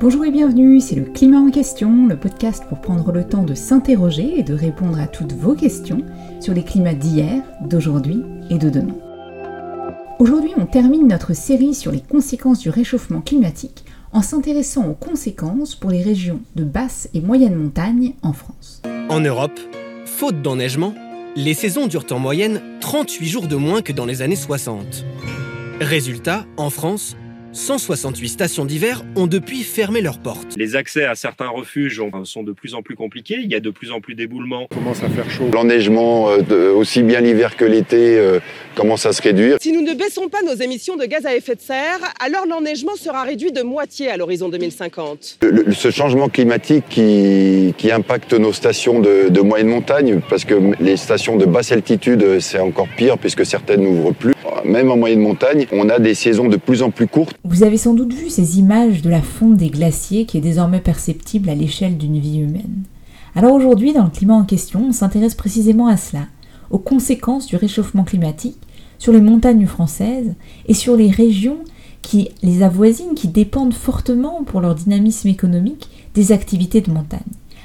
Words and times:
Bonjour 0.00 0.24
et 0.24 0.30
bienvenue, 0.30 0.80
c'est 0.80 0.94
le 0.94 1.04
Climat 1.04 1.40
en 1.40 1.50
question, 1.50 2.06
le 2.06 2.16
podcast 2.16 2.64
pour 2.70 2.80
prendre 2.80 3.12
le 3.12 3.22
temps 3.22 3.42
de 3.42 3.52
s'interroger 3.52 4.38
et 4.38 4.42
de 4.42 4.54
répondre 4.54 4.98
à 4.98 5.06
toutes 5.06 5.34
vos 5.34 5.54
questions 5.54 6.00
sur 6.40 6.54
les 6.54 6.62
climats 6.62 6.94
d'hier, 6.94 7.42
d'aujourd'hui 7.60 8.22
et 8.48 8.56
de 8.56 8.70
demain. 8.70 8.96
Aujourd'hui, 10.18 10.52
on 10.56 10.64
termine 10.64 11.06
notre 11.06 11.34
série 11.34 11.74
sur 11.74 11.92
les 11.92 12.00
conséquences 12.00 12.60
du 12.60 12.70
réchauffement 12.70 13.20
climatique 13.20 13.84
en 14.14 14.22
s'intéressant 14.22 14.88
aux 14.88 14.94
conséquences 14.94 15.74
pour 15.74 15.90
les 15.90 16.02
régions 16.02 16.40
de 16.56 16.64
basse 16.64 17.10
et 17.12 17.20
moyenne 17.20 17.54
montagne 17.54 18.14
en 18.22 18.32
France. 18.32 18.80
En 19.10 19.20
Europe, 19.20 19.60
faute 20.06 20.40
d'enneigement, 20.40 20.94
les 21.36 21.52
saisons 21.52 21.88
durent 21.88 22.06
en 22.10 22.18
moyenne 22.18 22.62
38 22.80 23.28
jours 23.28 23.48
de 23.48 23.56
moins 23.56 23.82
que 23.82 23.92
dans 23.92 24.06
les 24.06 24.22
années 24.22 24.34
60. 24.34 25.04
Résultat, 25.78 26.46
en 26.56 26.70
France, 26.70 27.16
168 27.52 28.28
stations 28.28 28.64
d'hiver 28.64 29.02
ont 29.16 29.26
depuis 29.26 29.62
fermé 29.64 30.00
leurs 30.00 30.18
portes. 30.18 30.54
Les 30.56 30.76
accès 30.76 31.04
à 31.04 31.14
certains 31.16 31.48
refuges 31.48 32.00
sont 32.24 32.42
de 32.44 32.52
plus 32.52 32.74
en 32.74 32.82
plus 32.82 32.94
compliqués, 32.94 33.38
il 33.42 33.50
y 33.50 33.54
a 33.56 33.60
de 33.60 33.70
plus 33.70 33.90
en 33.90 34.00
plus 34.00 34.14
d'éboulements. 34.14 34.68
Commence 34.72 35.02
à 35.02 35.08
faire 35.08 35.28
chaud. 35.28 35.48
L'enneigement, 35.52 36.28
euh, 36.30 36.72
aussi 36.72 37.02
bien 37.02 37.20
l'hiver 37.20 37.56
que 37.56 37.64
l'été, 37.64 38.16
euh, 38.18 38.38
commence 38.76 39.04
à 39.04 39.12
se 39.12 39.20
réduire. 39.22 39.56
Si 39.60 39.72
nous 39.72 39.82
ne 39.82 39.94
baissons 39.94 40.28
pas 40.28 40.42
nos 40.42 40.54
émissions 40.54 40.96
de 40.96 41.04
gaz 41.06 41.26
à 41.26 41.34
effet 41.34 41.56
de 41.56 41.60
serre, 41.60 41.98
alors 42.24 42.46
l'enneigement 42.46 42.94
sera 42.96 43.24
réduit 43.24 43.50
de 43.52 43.62
moitié 43.62 44.08
à 44.10 44.16
l'horizon 44.16 44.48
2050. 44.48 45.38
Le- 45.42 45.72
ce 45.72 45.90
changement 45.90 46.28
climatique 46.28 46.84
qui, 46.88 47.74
qui 47.76 47.90
impacte 47.90 48.32
nos 48.32 48.52
stations 48.52 49.00
de, 49.00 49.28
de 49.28 49.40
moyenne 49.40 49.68
montagne, 49.68 50.20
parce 50.30 50.44
que 50.44 50.54
les 50.80 50.96
stations 50.96 51.36
de 51.36 51.46
basse 51.46 51.72
altitude, 51.72 52.22
euh, 52.22 52.38
c'est 52.40 52.60
encore 52.60 52.86
pire 52.96 53.18
puisque 53.18 53.44
certaines 53.44 53.82
n'ouvrent 53.82 54.12
plus. 54.12 54.34
Même 54.64 54.90
en 54.90 54.96
moyenne 54.96 55.20
montagne, 55.20 55.66
on 55.72 55.88
a 55.88 55.98
des 55.98 56.14
saisons 56.14 56.48
de 56.48 56.56
plus 56.56 56.82
en 56.82 56.90
plus 56.90 57.06
courtes. 57.06 57.36
Vous 57.44 57.62
avez 57.62 57.76
sans 57.76 57.94
doute 57.94 58.12
vu 58.12 58.30
ces 58.30 58.58
images 58.58 59.02
de 59.02 59.10
la 59.10 59.22
fonte 59.22 59.56
des 59.56 59.70
glaciers 59.70 60.26
qui 60.26 60.38
est 60.38 60.42
désormais 60.42 60.80
perceptible 60.80 61.48
à 61.48 61.54
l'échelle 61.54 61.96
d'une 61.96 62.18
vie 62.18 62.38
humaine. 62.38 62.82
Alors 63.34 63.52
aujourd'hui, 63.52 63.92
dans 63.92 64.04
le 64.04 64.10
climat 64.10 64.34
en 64.34 64.44
question, 64.44 64.86
on 64.88 64.92
s'intéresse 64.92 65.34
précisément 65.34 65.86
à 65.86 65.96
cela, 65.96 66.26
aux 66.70 66.78
conséquences 66.78 67.46
du 67.46 67.56
réchauffement 67.56 68.04
climatique 68.04 68.58
sur 68.98 69.12
les 69.12 69.20
montagnes 69.20 69.66
françaises 69.66 70.34
et 70.66 70.74
sur 70.74 70.96
les 70.96 71.10
régions 71.10 71.58
qui 72.02 72.30
les 72.42 72.62
avoisinent, 72.62 73.14
qui 73.14 73.28
dépendent 73.28 73.74
fortement 73.74 74.42
pour 74.44 74.60
leur 74.60 74.74
dynamisme 74.74 75.28
économique 75.28 75.88
des 76.14 76.32
activités 76.32 76.80
de 76.80 76.90
montagne. 76.90 77.20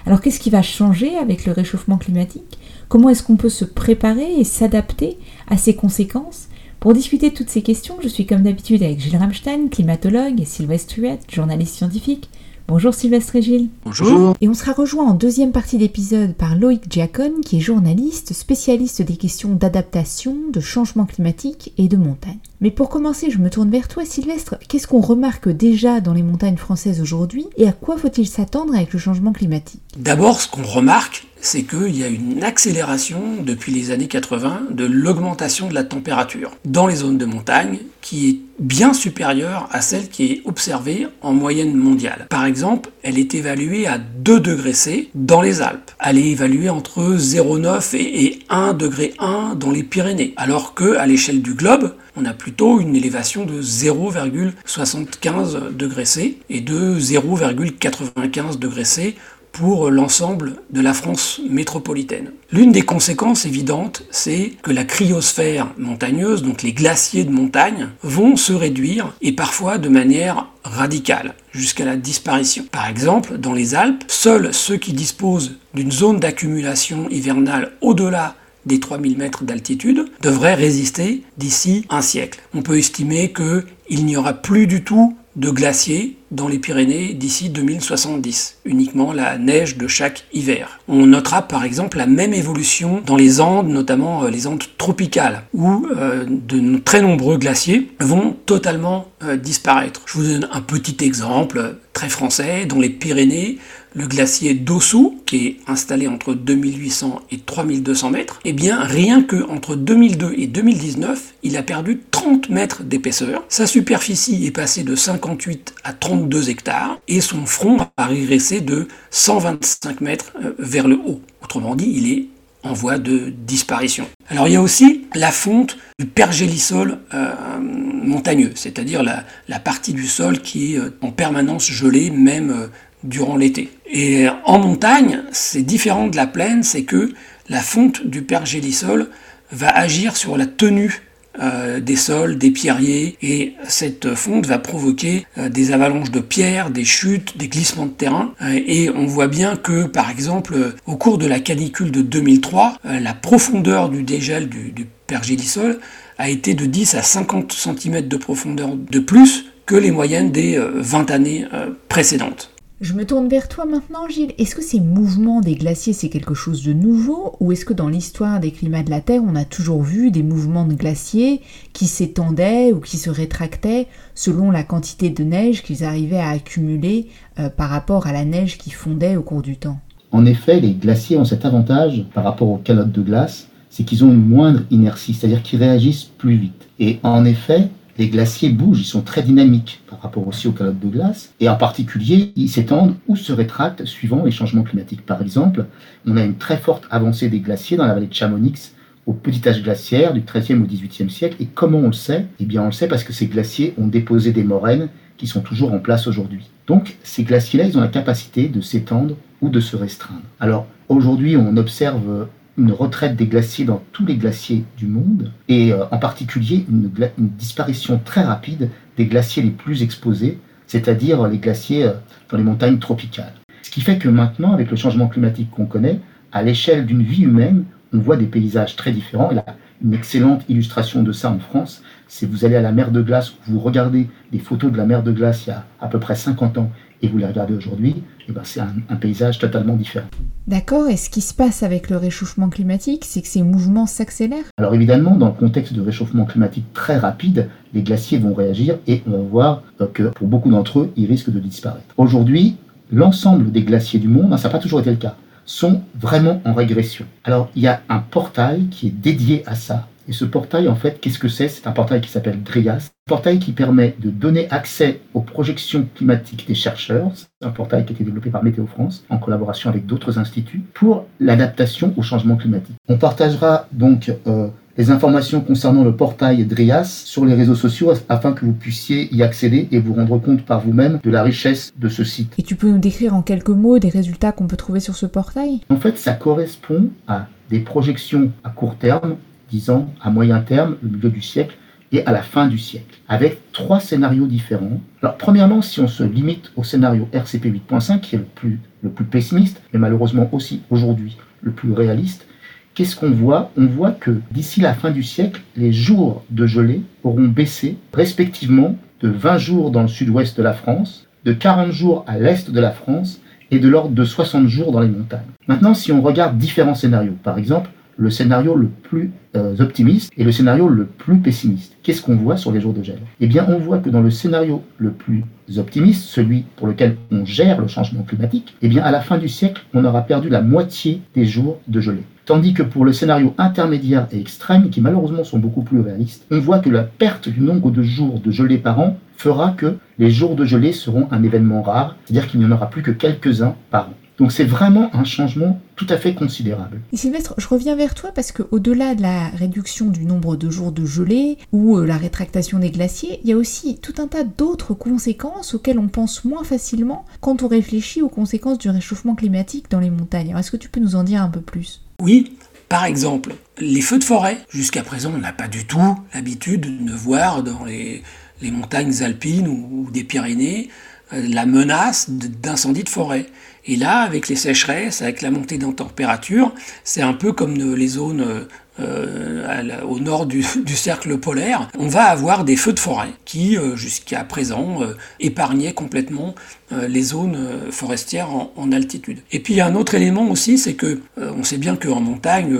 Alors 0.05 0.22
qu'est-ce 0.22 0.39
qui 0.39 0.52
va 0.52 0.61
changer 0.61 1.17
avec 1.17 1.45
le 1.45 1.52
réchauffement 1.52 1.98
climatique? 1.98 2.59
Comment 2.89 3.09
est-ce 3.09 3.23
qu'on 3.23 3.38
peut 3.38 3.50
se 3.50 3.66
préparer 3.66 4.36
et 4.38 4.44
s'adapter 4.44 5.17
à 5.50 5.58
ces 5.58 5.73
conséquences? 5.73 6.48
Pour 6.86 6.94
discuter 6.94 7.31
de 7.31 7.36
toutes 7.36 7.50
ces 7.50 7.64
questions, 7.64 7.97
je 8.03 8.08
suis 8.08 8.28
comme 8.28 8.44
d'habitude 8.44 8.83
avec 8.83 9.00
Gilles 9.00 9.17
Ramstein, 9.17 9.69
climatologue, 9.69 10.39
et 10.39 10.45
Sylvestre 10.45 11.00
Huette, 11.00 11.25
journaliste 11.33 11.73
scientifique. 11.73 12.30
Bonjour 12.67 12.94
Sylvestre 12.94 13.38
et 13.38 13.42
Gilles. 13.42 13.69
Bonjour. 13.86 14.36
Et 14.39 14.47
on 14.47 14.53
sera 14.53 14.72
rejoint 14.72 15.09
en 15.09 15.16
deuxième 15.16 15.52
partie 15.52 15.80
d'épisode 15.80 16.36
par 16.36 16.55
Loïc 16.55 16.83
Giacone, 16.88 17.42
qui 17.44 17.58
est 17.58 17.59
journaliste, 17.59 18.33
spécialiste 18.33 19.02
des 19.02 19.17
questions 19.17 19.55
d'adaptation, 19.55 20.36
de 20.53 20.59
changement 20.59 21.05
climatique 21.05 21.73
et 21.80 21.88
de 21.88 21.97
montagne. 21.97 22.38
Mais 22.61 22.69
pour 22.69 22.89
commencer, 22.89 23.31
je 23.31 23.39
me 23.39 23.49
tourne 23.49 23.72
vers 23.72 23.88
toi 23.88 24.05
Sylvestre. 24.05 24.58
Qu'est-ce 24.70 24.88
qu'on 24.88 25.02
remarque 25.02 25.49
déjà 25.49 26.02
dans 26.02 26.14
les 26.14 26.22
montagnes 26.22 26.58
françaises 26.58 27.02
aujourd'hui 27.02 27.47
et 27.58 27.67
à 27.67 27.72
quoi 27.72 27.97
faut-il 27.97 28.27
s'attendre 28.27 28.75
avec 28.75 28.94
le 28.94 28.99
changement 28.99 29.33
climatique? 29.33 29.81
D'abord, 29.97 30.39
ce 30.39 30.47
qu'on 30.47 30.61
remarque, 30.61 31.25
c'est 31.46 31.64
qu'il 31.64 31.96
y 31.96 32.04
a 32.04 32.08
une 32.08 32.44
accélération 32.44 33.22
depuis 33.44 33.72
les 33.72 33.92
années 33.92 34.08
80 34.08 34.68
de 34.72 34.86
l'augmentation 34.86 35.70
de 35.70 35.74
la 35.74 35.84
température 35.84 36.52
dans 36.66 36.88
les 36.88 36.96
zones 36.96 37.18
de 37.18 37.26
montagne 37.26 37.80
qui 38.02 38.30
est 38.30 38.38
bien 38.60 38.94
supérieure 38.94 39.68
à 39.72 39.82
celle 39.82 40.10
qui 40.10 40.32
est 40.32 40.42
observée 40.46 41.08
en 41.22 41.34
moyenne 41.34 41.76
mondiale. 41.76 42.28
Par 42.30 42.45
exemple, 42.45 42.89
elle 43.04 43.20
est 43.20 43.36
évaluée 43.36 43.86
à 43.88 43.98
2 43.98 44.39
degrés 44.39 44.73
C 44.73 45.10
dans 45.14 45.42
les 45.42 45.61
Alpes. 45.61 45.92
Elle 46.00 46.20
est 46.20 46.30
évaluée 46.30 46.70
entre 46.70 47.16
0,9 47.16 47.95
et, 47.95 48.26
et 48.26 48.39
1 48.50 48.73
degré 48.73 49.14
1 49.20 49.55
dans 49.55 49.72
les 49.72 49.84
Pyrénées. 49.84 50.34
Alors 50.38 50.73
que 50.73 50.95
à 50.98 51.05
l'échelle 51.05 51.42
du 51.42 51.54
globe, 51.54 51.94
on 52.16 52.23
a 52.26 52.34
plutôt 52.34 52.80
une 52.80 52.95
élévation 52.95 53.45
de 53.45 53.61
0,75 53.61 55.76
degrés 55.76 56.05
C 56.05 56.38
et 56.50 56.61
de 56.61 56.98
0,95 56.98 58.58
degrés 58.58 58.86
C 58.86 59.17
pour 59.55 59.89
l'ensemble 59.89 60.58
de 60.70 60.82
la 60.82 60.93
France 60.93 61.39
métropolitaine. 61.49 62.32
L'une 62.52 62.73
des 62.73 62.82
conséquences 62.82 63.45
évidentes, 63.45 64.04
c'est 64.11 64.52
que 64.61 64.71
la 64.71 64.83
cryosphère 64.83 65.67
montagneuse, 65.77 66.43
donc 66.43 66.61
les 66.61 66.73
glaciers 66.73 67.23
de 67.23 67.32
montagne, 67.32 67.88
vont 68.04 68.36
se 68.36 68.52
réduire 68.52 69.14
et 69.21 69.32
parfois 69.32 69.77
de 69.77 69.88
manière 69.88 70.48
radicale, 70.66 71.36
jusqu'à 71.54 71.86
la 71.86 71.95
disparition. 71.95 72.66
Par 72.70 72.89
exemple, 72.89 73.38
dans 73.38 73.54
les 73.54 73.76
Alpes, 73.76 74.04
seuls 74.08 74.54
ceux 74.54 74.76
qui 74.76 74.92
disposent 74.92 75.55
d'une 75.73 75.92
zone 75.92 76.20
d'accumulation 76.20 77.08
hivernale 77.10 77.72
au-delà 77.80 78.36
des 78.66 78.82
3000 78.82 79.17
mètres 79.17 79.45
d'altitude 79.45 80.05
devraient 80.22 80.55
résister 80.55 81.23
d'ici 81.37 81.86
un 81.89 82.02
siècle. 82.02 82.42
On 82.54 82.61
peut 82.61 82.77
estimer 82.77 83.32
qu'il 83.32 84.05
n'y 84.05 84.17
aura 84.17 84.33
plus 84.33 84.67
du 84.67 84.83
tout 84.83 85.16
de 85.36 85.50
glaciers 85.50 86.18
dans 86.32 86.48
les 86.48 86.60
Pyrénées 86.60 87.14
d'ici 87.14 87.50
2070, 87.50 88.60
uniquement 88.66 89.14
la 89.14 89.38
neige 89.38 89.78
de 89.78 89.88
chaque 89.88 90.26
hiver. 90.34 90.80
On 90.88 91.06
notera 91.06 91.42
par 91.42 91.64
exemple 91.64 91.98
la 91.98 92.08
même 92.08 92.34
évolution 92.34 93.02
dans 93.06 93.16
les 93.16 93.42
Andes, 93.42 93.70
notamment 93.70 94.23
euh, 94.23 94.30
les 94.30 94.48
Andes 94.48 94.64
tropicales, 94.78 95.44
où 95.54 95.88
euh, 95.96 96.26
de 96.28 96.78
très 96.80 97.02
nombreux 97.02 97.38
glaciers 97.38 97.92
vont 98.00 98.36
totalement 98.46 99.08
euh, 99.23 99.38
disparaître. 99.38 100.02
Je 100.06 100.14
vous 100.18 100.23
donne 100.23 100.50
un 100.52 100.62
petit 100.62 101.04
exemple 101.06 101.76
très 101.94 102.10
français, 102.10 102.66
dans 102.66 102.80
les 102.80 102.90
Pyrénées, 102.90 103.58
le 103.95 104.08
glacier 104.08 104.54
d'Ossou, 104.54 105.22
qui 105.26 105.48
est 105.48 105.58
installé 105.67 106.08
entre 106.08 106.33
2800 106.33 107.22
et 107.32 107.39
3200 107.39 108.10
mètres, 108.11 108.39
eh 108.44 108.54
bien 108.54 108.83
rien 108.83 109.23
que 109.23 109.50
entre 109.50 109.76
2002 109.76 110.36
et 110.38 110.48
2019, 110.48 111.33
il 111.44 111.58
a 111.58 111.64
perdu 111.64 112.02
30 112.11 112.50
mètres 112.50 112.84
d'épaisseur. 112.84 113.44
Sa 113.48 113.66
superficie 113.66 114.45
est 114.45 114.52
passée 114.52 114.84
de 114.84 114.95
58 114.95 115.76
à 115.84 115.94
32 115.94 116.50
hectares 116.50 117.00
et 117.08 117.22
son 117.22 117.45
front 117.45 117.78
a 117.95 118.05
régressé 118.05 118.60
de 118.60 118.88
125 119.11 120.02
mètres 120.02 120.34
euh, 120.44 120.54
vers 120.60 120.88
le 120.88 120.98
haut. 120.98 121.22
Autrement 121.42 121.76
dit, 121.76 121.92
il 121.95 122.11
est 122.11 122.26
en 122.64 122.73
voie 122.73 122.98
de 122.98 123.32
disparition. 123.45 124.08
Alors 124.28 124.48
il 124.48 124.54
y 124.54 124.58
a 124.58 124.61
aussi 124.61 125.05
la 125.14 125.32
fonte 125.32 125.78
du 126.00 126.08
pergélisol 126.08 126.98
euh, 127.14 127.34
montagneux, 127.60 128.51
c'est-à-dire 128.56 129.04
la, 129.04 129.60
partie 129.60 129.94
du 129.94 130.07
sol 130.07 130.39
qui 130.39 130.74
est 130.74 130.80
euh, 130.80 130.89
en 131.01 131.12
permanence 131.12 131.72
gelée, 131.72 132.10
même 132.10 132.69
durant 133.06 133.38
l'été. 133.38 133.69
Et 133.92 134.27
en 134.45 134.60
montagne, 134.60 135.21
c'est 135.31 135.62
différent 135.63 136.07
de 136.07 136.16
la 136.16 136.27
plaine, 136.27 136.63
c'est 136.63 136.83
que 136.83 137.13
la 137.50 137.62
fonte 137.62 138.06
du 138.06 138.24
pergélisol 138.24 139.10
va 139.51 139.69
agir 139.69 140.18
sur 140.18 140.38
la 140.38 140.45
tenue 140.45 141.01
euh, 141.39 141.80
des 141.80 141.95
sols, 141.95 142.38
des 142.38 142.51
pierriers, 142.51 143.18
et 143.21 143.56
cette 143.68 144.16
fonte 144.16 144.45
va 144.45 144.57
provoquer 144.57 145.25
euh, 145.38 145.50
des 145.50 145.71
avalanches 145.71 146.12
de 146.12 146.19
pierres, 146.19 146.69
des 146.69 146.86
chutes, 146.86 147.38
des 147.38 147.48
glissements 147.48 147.86
de 147.86 147.92
terrain. 147.92 148.33
Euh, 148.42 148.60
et 148.66 148.89
on 148.89 149.06
voit 149.06 149.27
bien 149.27 149.56
que, 149.56 149.86
par 149.86 150.10
exemple, 150.10 150.74
au 150.86 150.95
cours 150.95 151.18
de 151.18 151.25
la 151.25 151.39
canicule 151.39 151.92
de 151.92 152.01
2003, 152.01 152.77
euh, 152.86 153.00
la 153.00 153.13
profondeur 153.13 153.89
du 153.89 154.04
dégel 154.04 154.48
du, 154.48 154.72
du 154.72 154.88
pergélisol 155.07 155.80
a 156.18 156.30
été 156.30 156.54
de 156.54 156.66
10 156.66 156.95
à 156.95 157.01
50 157.01 157.51
cm 157.51 158.07
de 158.07 158.18
profondeur 158.18 158.69
de 158.75 159.00
plus 159.00 159.45
que 159.66 159.75
les 159.75 159.92
moyennes 159.92 160.31
des 160.31 160.56
euh, 160.56 160.72
20 160.75 161.12
années 161.12 161.45
précédentes. 161.89 162.55
Je 162.81 162.94
me 162.94 163.06
tourne 163.06 163.30
vers 163.30 163.47
toi 163.47 163.63
maintenant, 163.63 164.09
Gilles. 164.09 164.33
Est-ce 164.38 164.53
que 164.53 164.62
ces 164.62 164.81
mouvements 164.81 165.39
des 165.39 165.56
glaciers, 165.56 165.94
c'est 165.94 166.09
quelque 166.09 166.33
chose 166.33 166.62
de 166.62 166.74
nouveau 166.74 167.38
Ou 167.39 167.53
est-ce 167.53 167.63
que 167.63 167.71
dans 167.71 167.88
l'histoire 167.88 168.41
des 168.41 168.51
climats 168.51 168.83
de 168.83 168.89
la 168.89 169.00
Terre, 169.00 169.22
on 169.25 169.38
a 169.38 169.45
toujours 169.45 169.81
vu 169.81 170.12
des 170.12 170.24
mouvements 170.24 170.66
de 170.66 170.74
glaciers 170.74 171.39
qui 171.72 171.86
s'étendaient 171.86 172.74
ou 172.74 172.81
qui 172.81 172.98
se 172.98 173.10
rétractaient 173.10 173.88
selon 174.13 174.51
la 174.51 174.63
quantité 174.63 175.10
de 175.10 175.24
neige 175.24 175.63
qu'ils 175.63 175.86
arrivaient 175.86 176.19
à 176.19 176.31
accumuler 176.31 177.07
euh, 177.39 177.48
par 177.48 177.69
rapport 177.69 178.07
à 178.07 178.12
la 178.12 178.25
neige 178.25 178.57
qui 178.57 178.72
fondait 178.72 179.16
au 179.16 179.21
cours 179.21 179.42
du 179.42 179.56
temps? 179.56 179.80
En 180.12 180.25
effet, 180.25 180.60
les 180.60 180.74
glaciers 180.74 181.16
ont 181.16 181.25
cet 181.25 181.45
avantage 181.45 182.04
par 182.13 182.25
rapport 182.25 182.50
aux 182.50 182.57
calottes 182.57 182.92
de 182.92 183.01
glace, 183.01 183.48
c'est 183.69 183.83
qu'ils 183.83 184.04
ont 184.04 184.12
une 184.12 184.28
moindre 184.28 184.63
inertie, 184.69 185.13
c'est-à-dire 185.13 185.44
qu'ils 185.44 185.60
réagissent 185.60 186.10
plus 186.18 186.36
vite. 186.36 186.68
Et 186.80 187.00
en 187.04 187.24
effet, 187.24 187.69
les 187.97 188.09
glaciers 188.09 188.50
bougent, 188.50 188.81
ils 188.81 188.86
sont 188.86 189.01
très 189.01 189.21
dynamiques 189.21 189.81
par 189.89 190.01
rapport 190.01 190.27
aussi 190.27 190.47
aux 190.47 190.51
calottes 190.51 190.80
de 190.80 190.88
glace, 190.88 191.33
et 191.39 191.47
en 191.47 191.56
particulier, 191.56 192.33
ils 192.36 192.50
s'étendent 192.50 192.95
ou 193.07 193.15
se 193.15 193.31
rétractent 193.31 193.86
suivant 193.86 194.24
les 194.25 194.31
changements 194.31 194.63
climatiques. 194.63 195.06
Par 195.06 195.21
exemple, 195.21 195.65
on 196.06 196.18
a 196.18 196.24
une 196.24 196.36
très 196.36 196.57
forte 196.57 196.86
avancée 196.92 197.30
des 197.30 197.39
glaciers 197.39 197.77
dans 197.77 197.86
la 197.86 197.94
vallée 197.94 198.07
de 198.07 198.13
Chamonix 198.13 198.74
au 199.06 199.13
petit 199.13 199.47
âge 199.47 199.62
glaciaire 199.62 200.13
du 200.13 200.21
XIIIe 200.21 200.59
au 200.59 200.65
XVIIIe 200.65 201.09
siècle. 201.09 201.38
Et 201.39 201.45
comment 201.45 201.77
on 201.77 201.88
le 201.88 201.94
sait? 201.94 202.25
Eh 202.39 202.45
bien, 202.45 202.63
on 202.63 202.68
le 202.68 202.71
sait 202.71 202.88
parce 202.88 203.03
que 203.03 203.13
ces 203.13 203.27
glaciers 203.27 203.74
ont 203.77 203.88
déposé 203.88 204.31
des 204.31 204.44
moraines 204.44 204.89
qui 205.18 205.27
sont 205.27 205.42
toujours 205.42 205.74
en 205.74 205.80
place 205.80 206.07
aujourd'hui. 206.07 206.50
Donc, 206.68 206.97
ces 207.03 207.24
glaciers-là, 207.24 207.65
ils 207.65 207.77
ont 207.77 207.81
la 207.81 207.88
capacité 207.88 208.47
de 208.47 208.62
s'étendre 208.62 209.15
ou 209.42 209.50
de 209.50 209.59
se 209.59 209.75
restreindre. 209.75 210.24
Alors, 210.39 210.65
aujourd'hui, 210.89 211.38
on 211.38 211.56
observe 211.56 212.27
une 212.57 212.72
retraite 212.72 213.16
des 213.16 213.28
glaciers 213.28 213.66
dans 213.66 213.84
tous 213.92 214.06
les 214.06 214.16
glaciers 214.16 214.63
du 214.78 214.88
monde, 214.88 215.31
et 215.48 215.74
euh, 215.74 215.86
en 215.92 215.98
particulier 215.98 216.66
une, 216.69 216.90
disparition 217.18 218.00
très 218.04 218.24
rapide 218.24 218.69
des 218.98 219.06
glaciers 219.06 219.44
les 219.44 219.52
plus 219.52 219.84
exposés, 219.84 220.40
c'est-à-dire 220.68 221.28
les 221.28 221.38
glaciers 221.38 221.92
dans 222.30 222.38
les 222.38 222.44
montagnes 222.44 222.80
tropicales. 222.80 223.34
Ce 223.62 223.69
qui 223.69 223.81
fait 223.81 223.98
que 223.98 224.10
maintenant, 224.10 224.54
avec 224.54 224.72
le 224.72 224.78
changement 224.78 225.07
climatique 225.07 225.52
qu'on 225.52 225.66
connaît, 225.66 226.00
à 226.31 226.44
l'échelle 226.44 226.86
d'une 226.86 227.02
vie 227.02 227.24
humaine, 227.24 227.66
on 227.94 228.00
voit 228.00 228.18
des 228.18 228.25
paysages 228.25 228.75
très 228.75 228.92
différents. 228.92 229.31
Y 229.31 229.40
a 229.40 229.56
une 229.84 229.94
excellente 229.94 230.44
illustration 230.50 231.04
de 231.04 231.12
ça 231.12 231.31
en 231.31 231.40
France. 231.40 231.81
Si 232.07 232.25
vous 232.25 232.46
allez 232.46 232.56
à 232.56 232.62
la 232.62 232.72
mer 232.72 232.92
de 232.92 233.02
glace, 233.02 233.34
vous 233.48 233.60
regardez 233.60 234.10
des 234.31 234.40
photos 234.40 234.72
de 234.72 234.78
la 234.78 234.86
mer 234.86 235.04
de 235.04 235.12
glace 235.12 235.48
il 235.48 235.50
y 235.50 235.54
a 235.54 235.66
à 235.81 235.88
peu 235.88 236.00
près 236.00 236.16
50 236.16 236.57
ans 236.57 236.72
et 237.01 237.07
vous 237.07 237.18
les 237.18 237.25
regardez 237.25 237.53
aujourd'hui, 237.53 237.95
eh 238.27 238.31
ben 238.31 238.42
c'est 238.44 238.59
un, 238.59 238.95
paysage 238.95 239.39
totalement 239.39 239.75
différent. 239.75 240.07
D'accord, 240.47 240.88
et 240.88 240.97
ce 240.97 241.09
qui 241.09 241.21
se 241.21 241.33
passe 241.33 241.63
avec 241.63 241.89
le 241.89 241.97
réchauffement 241.97 242.50
climatique, 242.50 243.03
c'est 243.06 243.21
que 243.21 243.27
ces 243.27 243.44
mouvements 243.44 243.86
s'accélèrent? 243.86 244.45
Alors 244.57 244.74
évidemment, 244.74 245.15
dans 245.15 245.27
le 245.27 245.33
contexte 245.33 245.74
de 245.74 245.81
réchauffement 245.81 246.25
climatique 246.25 246.65
très 246.74 246.97
rapide, 246.97 247.50
les 247.74 247.81
glaciers 247.81 248.18
vont 248.18 248.33
réagir 248.33 248.77
et 248.88 249.01
on 249.07 249.12
va 249.12 249.18
voir 249.18 249.63
euh, 249.81 249.88
que 249.88 250.03
pour 250.03 250.27
beaucoup 250.27 250.50
d'entre 250.50 250.80
eux, 250.80 250.92
ils 250.95 251.07
risquent 251.07 251.31
de 251.31 251.39
disparaître. 251.39 251.86
Aujourd'hui, 251.97 252.57
l'ensemble 252.92 253.51
des 253.51 253.63
glaciers 253.63 254.00
du 254.00 254.07
monde, 254.07 254.33
hein, 254.33 254.38
ça 254.38 254.47
n'a 254.47 254.51
pas 254.51 254.59
toujours 254.59 254.80
été 254.80 254.89
le 254.89 254.97
cas, 254.97 255.15
sont 255.45 255.81
vraiment 256.00 256.42
en 256.45 256.53
régression. 256.53 257.06
Alors 257.24 257.50
il 257.56 257.63
y 257.63 257.68
a 257.68 257.81
un 257.89 258.00
portail 258.00 258.68
qui 258.68 258.88
est 258.88 258.92
dédié 258.92 259.44
à 259.45 259.56
ça, 259.56 259.88
et 260.07 260.13
ce 260.13 260.25
portail, 260.25 260.68
en 260.68 260.75
fait, 260.75 261.00
qu'est-ce 261.02 261.19
que 261.19 261.28
c'est? 261.28 261.48
C'est 261.48 261.68
un 261.68 261.72
portail 261.72 262.02
qui 262.02 262.10
s'appelle 262.10 262.44
DRIAS, 262.44 262.92
un 263.07 263.10
portail 263.10 263.40
qui 263.40 263.52
permet 263.52 263.96
de 264.00 264.10
donner 264.10 264.48
accès 264.52 265.02
aux 265.13 265.22
projections 265.22 265.88
climatiques 265.96 266.48
des 266.48 266.56
chercheurs. 266.56 267.12
C'est 267.13 267.48
un 267.48 267.52
portail 267.52 267.86
qui 267.86 267.94
a 267.94 267.96
été 267.96 268.04
développé 268.04 268.30
par 268.30 268.44
Météo 268.44 268.68
France 268.68 269.04
en 269.10 269.18
collaboration 269.18 269.69
avec 269.69 269.86
d'autres 269.86 270.19
instituts 270.19 270.62
pour 270.74 271.06
l'adaptation 271.19 271.94
au 271.98 272.02
changement 272.02 272.36
climatique. 272.36 272.75
On 272.88 272.98
partagera 272.98 273.68
donc 273.72 274.13
euh, 274.28 274.50
les 274.78 274.92
informations 274.92 275.42
concernant 275.42 275.84
le 275.84 275.96
portail 275.96 276.46
DRIAS 276.46 277.04
sur 277.06 277.25
les 277.25 277.34
réseaux 277.34 277.56
sociaux 277.56 277.94
afin 278.10 278.34
que 278.34 278.46
vous 278.46 278.54
puissiez 278.54 279.13
y 279.16 279.24
accéder 279.24 279.68
et 279.72 279.80
vous 279.80 279.94
rendre 279.94 280.19
compte 280.19 280.44
par 280.44 280.62
vous-même 280.62 281.00
de 281.04 281.10
la 281.10 281.24
richesse 281.24 281.74
de 281.78 281.90
ce 281.90 282.04
site. 282.04 282.34
Et 282.38 282.44
tu 282.44 282.56
peux 282.56 282.69
nous 282.69 282.80
décrire 282.80 283.16
en 283.16 283.22
quelques 283.22 283.50
mots 283.50 283.80
des 283.80 283.90
résultats 283.90 284.31
qu'on 284.31 284.48
peut 284.48 284.57
trouver 284.57 284.80
sur 284.80 284.96
ce 284.96 285.06
portail? 285.06 285.62
En 285.69 285.78
fait, 285.78 285.98
ça 285.98 286.13
correspond 286.13 286.90
à 287.07 287.28
des 287.50 287.60
projections 287.60 288.31
à 288.44 288.50
court 288.50 288.75
terme 288.75 289.16
disons 289.50 289.88
à 290.01 290.09
moyen 290.09 290.39
terme, 290.42 290.77
le 290.81 290.89
milieu 290.89 291.09
du 291.09 291.21
siècle, 291.21 291.56
et 291.92 292.06
à 292.06 292.12
la 292.12 292.24
fin 292.24 292.47
du 292.47 292.57
siècle, 292.57 293.00
avec 293.07 293.51
trois 293.51 293.80
scénarios 293.80 294.27
différents. 294.27 294.81
Alors, 295.01 295.18
premièrement, 295.18 295.62
si 295.62 295.80
on 295.80 295.88
se 295.88 296.03
limite 296.03 296.51
au 296.56 296.63
scénario 296.63 297.07
RCP 297.13 297.45
8.5, 297.45 298.00
qui 298.01 298.15
est 298.15 298.19
le 298.19 298.25
plus, 298.25 298.59
le 298.81 298.89
plus 298.89 299.06
pessimiste, 299.06 299.62
mais 299.71 299.80
malheureusement 299.80 300.27
aussi 300.31 300.62
aujourd'hui 300.69 301.18
le 301.42 301.51
plus 301.51 301.71
réaliste, 301.71 302.27
qu'est-ce 302.74 302.95
qu'on 302.95 303.12
voit? 303.12 303.51
On 303.56 303.68
voit 303.68 303.92
que 303.92 304.19
d'ici 304.31 304.62
la 304.62 304.74
fin 304.74 304.92
du 304.92 305.03
siècle, 305.03 305.42
les 305.56 305.71
jours 305.71 306.24
de 306.31 306.45
gelée 306.45 306.81
auront 307.03 307.27
baissé 307.27 307.77
respectivement 307.94 308.75
de 309.01 309.09
20 309.09 309.38
jours 309.38 309.71
dans 309.71 309.83
le 309.83 309.88
sud-ouest 309.88 310.36
de 310.38 310.44
la 310.44 310.53
France, 310.53 311.07
de 311.24 311.33
40 311.33 311.71
jours 311.71 312.03
à 312.07 312.18
l'est 312.18 312.51
de 312.51 312.59
la 312.59 312.71
France 312.71 313.21
et 313.51 313.59
de 313.59 313.68
l'ordre 313.69 313.94
de 313.94 314.03
60 314.03 314.47
jours 314.47 314.71
dans 314.71 314.81
les 314.81 314.88
montagnes. 314.88 315.21
Maintenant, 315.47 315.74
si 315.74 315.92
on 315.92 316.01
regarde 316.01 316.38
différents 316.38 316.75
scénarios, 316.75 317.15
par 317.24 317.38
exemple, 317.38 317.69
le 317.97 318.09
scénario 318.09 318.56
le 318.56 318.68
plus 318.68 319.12
euh, 319.36 319.56
optimiste 319.59 320.12
et 320.18 320.24
le 320.24 320.31
scénario 320.31 320.68
le 320.68 320.86
plus 320.86 321.18
pessimiste. 321.18 321.77
Qu'est-ce 321.83 322.01
qu'on 322.01 322.15
voit 322.15 322.38
sur 322.38 322.51
les 322.51 322.62
jours 322.62 322.74
de 322.74 322.83
gel? 322.83 323.00
Eh 323.19 323.27
bien, 323.27 323.45
on 323.47 323.57
voit 323.57 323.80
que 323.80 323.89
dans 323.89 324.01
le 324.01 324.09
scénario 324.09 324.63
le 324.77 324.92
plus 324.92 325.24
optimiste, 325.57 326.03
celui 326.03 326.45
pour 326.56 326.68
lequel 326.68 326.97
on 327.12 327.25
gère 327.25 327.62
le 327.62 327.68
changement 327.68 328.03
climatique, 328.03 328.56
eh 328.62 328.68
bien, 328.68 328.83
à 328.83 328.92
la 328.92 329.01
fin 329.01 329.18
du 329.18 329.30
siècle, 329.30 329.63
on 329.74 329.86
aura 329.86 330.01
perdu 330.01 330.30
la 330.30 330.42
moitié 330.42 331.01
des 331.15 331.25
jours 331.25 331.59
de 331.68 331.80
gelée. 331.80 332.03
Tandis 332.25 332.53
que 332.53 332.63
pour 332.63 332.86
le 332.86 332.94
scénario 332.94 333.36
intermédiaire 333.38 334.07
et 334.12 334.19
extrême, 334.19 334.69
qui 334.69 334.81
malheureusement 334.81 335.24
sont 335.24 335.38
beaucoup 335.38 335.62
plus 335.62 335.80
réalistes, 335.80 336.25
on 336.31 336.39
voit 336.39 336.59
que 336.59 336.71
la 336.71 336.83
perte 336.83 337.30
du 337.30 337.39
nombre 337.39 337.69
de 337.69 337.83
jours 337.83 338.19
de 338.19 338.31
gelée 338.31 338.57
par 338.57 338.80
an 338.80 338.97
fera 339.15 339.51
que 339.51 339.77
les 340.00 340.09
jours 340.09 340.36
de 340.36 340.44
gelée 340.44 340.74
seront 340.74 341.07
un 341.12 341.21
événement 341.21 341.62
rare, 341.62 341.95
c'est-à-dire 342.03 342.27
qu'il 342.27 342.39
n'y 342.39 342.45
en 342.47 342.51
aura 342.51 342.69
plus 342.69 342.81
que 342.81 342.92
quelques-uns 342.92 343.56
par 343.69 343.89
an. 343.89 343.94
Donc 344.18 344.32
c'est 344.32 344.46
vraiment 344.46 344.90
un 344.96 345.04
changement 345.04 345.60
tout 345.76 345.88
à 345.90 345.98
fait 345.98 346.14
considérable. 346.14 346.80
Et 346.94 346.98
Sylvestre, 346.98 347.34
je 347.38 347.48
reviens 347.48 347.76
vers 347.76 347.96
toi 347.96 348.12
parce 348.14 348.32
qu'au-delà 348.32 348.96
de 348.96 349.02
la 349.02 349.28
réduction 349.30 349.88
du 349.88 350.06
nombre 350.06 350.38
de 350.38 350.50
jours 350.50 350.72
de 350.72 350.86
gelée 350.86 351.38
ou 351.52 351.78
euh, 351.78 351.86
la 351.86 351.98
rétractation 351.98 352.60
des 352.60 352.72
glaciers, 352.72 353.20
il 353.24 353.30
y 353.30 353.34
a 353.34 353.38
aussi 353.38 353.78
tout 353.82 353.96
un 353.98 354.08
tas 354.08 354.24
d'autres 354.24 354.74
conséquences 354.74 355.54
auxquelles 355.54 355.80
on 355.80 355.90
pense 355.90 356.24
moins 356.24 356.46
facilement 356.46 357.06
quand 357.20 357.44
on 357.44 357.48
réfléchit 357.48 358.02
aux 358.02 358.10
conséquences 358.10 358.58
du 358.58 358.70
réchauffement 358.70 359.16
climatique 359.16 359.70
dans 359.70 359.82
les 359.82 359.90
montagnes. 359.90 360.34
Est-ce 360.38 360.52
que 360.52 360.58
tu 360.58 360.70
peux 360.70 360.80
nous 360.80 360.96
en 360.96 361.04
dire 361.04 361.22
un 361.22 361.30
peu 361.30 361.42
plus? 361.42 361.82
Oui, 362.02 362.38
par 362.70 362.86
exemple, 362.86 363.36
les 363.58 363.82
feux 363.82 364.00
de 364.00 364.04
forêt. 364.04 364.38
Jusqu'à 364.50 364.84
présent, 364.84 365.12
on 365.14 365.20
n'a 365.20 365.34
pas 365.34 365.48
du 365.48 365.66
tout 365.66 365.98
l'habitude 366.14 366.86
de 366.86 366.92
voir 366.94 367.44
dans 367.44 367.66
les, 367.66 368.02
montagnes 368.42 369.04
alpines 369.04 369.48
ou 369.48 369.90
des 369.92 370.04
Pyrénées 370.04 370.70
euh, 371.14 371.28
la 371.30 371.46
menace 371.46 372.10
d'incendie 372.10 372.84
de 372.84 372.90
forêt. 372.90 373.28
Et 373.68 373.76
là, 373.76 374.00
avec 374.00 374.28
les 374.28 374.36
sécheresses, 374.36 375.02
avec 375.02 375.22
la 375.22 375.32
montée 375.32 375.58
des 375.58 375.74
températures, 375.74 376.54
c'est 376.84 377.02
un 377.02 377.14
peu 377.14 377.34
comme 377.34 377.56
les 377.56 377.88
zones 377.88 378.22
euh, 378.22 378.48
euh, 378.80 379.82
au 379.88 380.00
nord 380.00 380.26
du, 380.26 380.44
cercle 380.44 381.18
polaire, 381.18 381.70
on 381.78 381.88
va 381.88 382.04
avoir 382.04 382.44
des 382.44 382.56
feux 382.56 382.74
de 382.74 382.80
forêt 382.80 383.12
qui, 383.24 383.58
euh, 383.58 383.76
jusqu'à 383.76 384.24
présent, 384.24 384.82
euh, 384.82 384.96
épargnaient 385.20 385.74
complètement 385.74 386.36
les 386.72 387.04
zones 387.04 387.38
forestières 387.70 388.30
en, 388.32 388.72
altitude. 388.72 389.20
Et 389.32 389.40
puis 389.40 389.54
il 389.54 389.58
y 389.58 389.62
a 389.62 389.68
un 389.68 389.76
autre 389.76 389.94
élément 389.94 390.28
aussi, 390.32 390.58
c'est 390.58 390.74
que 390.74 391.00
on 391.16 391.44
sait 391.44 391.60
bien 391.60 391.76
qu'en 391.76 392.02
montagne, 392.02 392.58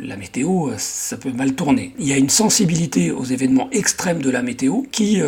la 0.00 0.16
météo, 0.16 0.70
ça 0.78 1.16
peut 1.16 1.32
mal 1.32 1.54
tourner. 1.54 1.94
Il 1.98 2.06
y 2.06 2.12
a 2.12 2.16
une 2.16 2.28
sensibilité 2.28 3.10
aux 3.10 3.24
événements 3.24 3.68
extrêmes 3.72 4.22
de 4.22 4.30
la 4.30 4.40
météo 4.40 4.82
qui 4.92 5.20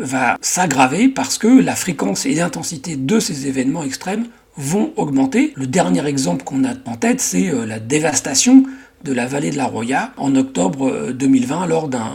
va 0.00 0.36
s'aggraver 0.40 1.06
parce 1.06 1.38
que 1.38 1.46
la 1.46 1.76
fréquence 1.76 2.26
et 2.26 2.34
l'intensité 2.34 2.96
de 2.96 3.20
ces 3.20 3.46
événements 3.46 3.84
extrêmes 3.84 4.26
vont 4.56 4.92
augmenter. 4.96 5.52
Le 5.56 5.66
dernier 5.66 6.06
exemple 6.06 6.44
qu'on 6.44 6.64
a 6.64 6.74
en 6.86 6.96
tête, 6.96 7.20
c'est 7.20 7.50
la 7.66 7.78
dévastation 7.80 8.64
de 9.04 9.12
la 9.12 9.26
vallée 9.26 9.50
de 9.50 9.56
la 9.56 9.66
Roya 9.66 10.12
en 10.16 10.34
octobre 10.34 11.12
2020 11.12 11.62
euh, 11.62 11.66
lors 11.66 11.88
d'un 11.88 12.14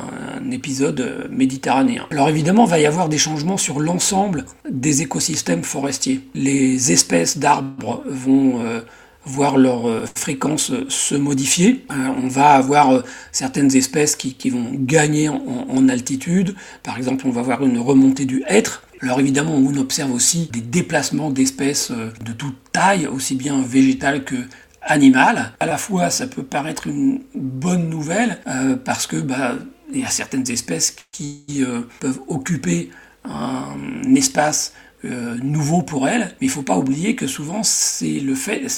épisode 0.51 0.99
euh, 0.99 1.27
méditerranéen. 1.29 2.07
Alors 2.09 2.29
évidemment, 2.29 2.65
il 2.65 2.69
va 2.69 2.79
y 2.79 2.85
avoir 2.87 3.09
des 3.09 3.19
changements 3.19 3.57
sur 3.57 3.79
l'ensemble 3.79 4.45
des 4.69 5.03
écosystèmes 5.03 5.63
forestiers. 5.63 6.21
Les 6.33 6.91
espèces 6.91 7.37
d'arbres 7.37 8.03
vont 8.07 8.61
euh, 8.61 8.81
voir 9.23 9.57
leur 9.57 9.83
fréquence 10.15 10.71
se 10.87 11.13
modifier. 11.13 11.85
on 12.23 12.27
va 12.29 12.53
avoir 12.53 13.03
certaines 13.31 13.75
espèces 13.75 14.15
qui, 14.15 14.49
vont 14.49 14.71
gagner 14.73 15.29
en, 15.29 15.87
altitude. 15.87 16.55
Par 16.81 16.97
exemple, 16.97 17.27
on 17.27 17.29
va 17.29 17.41
avoir 17.41 17.63
une 17.63 17.77
remontée 17.77 18.25
du 18.25 18.43
hêtre. 18.47 18.81
Alors 19.01 19.19
évidemment, 19.19 19.55
on 19.55 19.75
observe 19.77 20.11
aussi 20.11 20.49
des 20.51 20.61
déplacements 20.61 21.29
d'espèces 21.29 21.91
de 21.91 22.33
toute 22.33 22.57
taille, 22.73 23.07
aussi 23.07 23.35
bien 23.35 23.61
végétales 23.61 24.23
que 24.25 24.35
animal. 24.81 25.53
À 25.59 25.65
la 25.65 25.77
fois, 25.77 26.09
ça 26.09 26.27
peut 26.27 26.43
paraître 26.43 26.87
une 26.87 27.21
bonne 27.35 27.89
nouvelle 27.89 28.39
euh, 28.47 28.75
parce 28.75 29.07
que 29.07 29.17
bah, 29.17 29.55
il 29.93 29.99
y 29.99 30.05
a 30.05 30.09
certaines 30.09 30.49
espèces 30.49 30.95
qui 31.11 31.43
euh, 31.59 31.81
peuvent 31.99 32.19
occuper 32.27 32.91
un 33.25 34.15
espace 34.15 34.73
euh, 35.05 35.37
nouveau 35.41 35.81
pour 35.81 36.09
elles, 36.09 36.35
mais 36.41 36.47
il 36.47 36.47
ne 36.47 36.51
faut 36.51 36.61
pas 36.61 36.77
oublier 36.77 37.15
que 37.15 37.25
souvent 37.25 37.63
c'est 37.63 38.21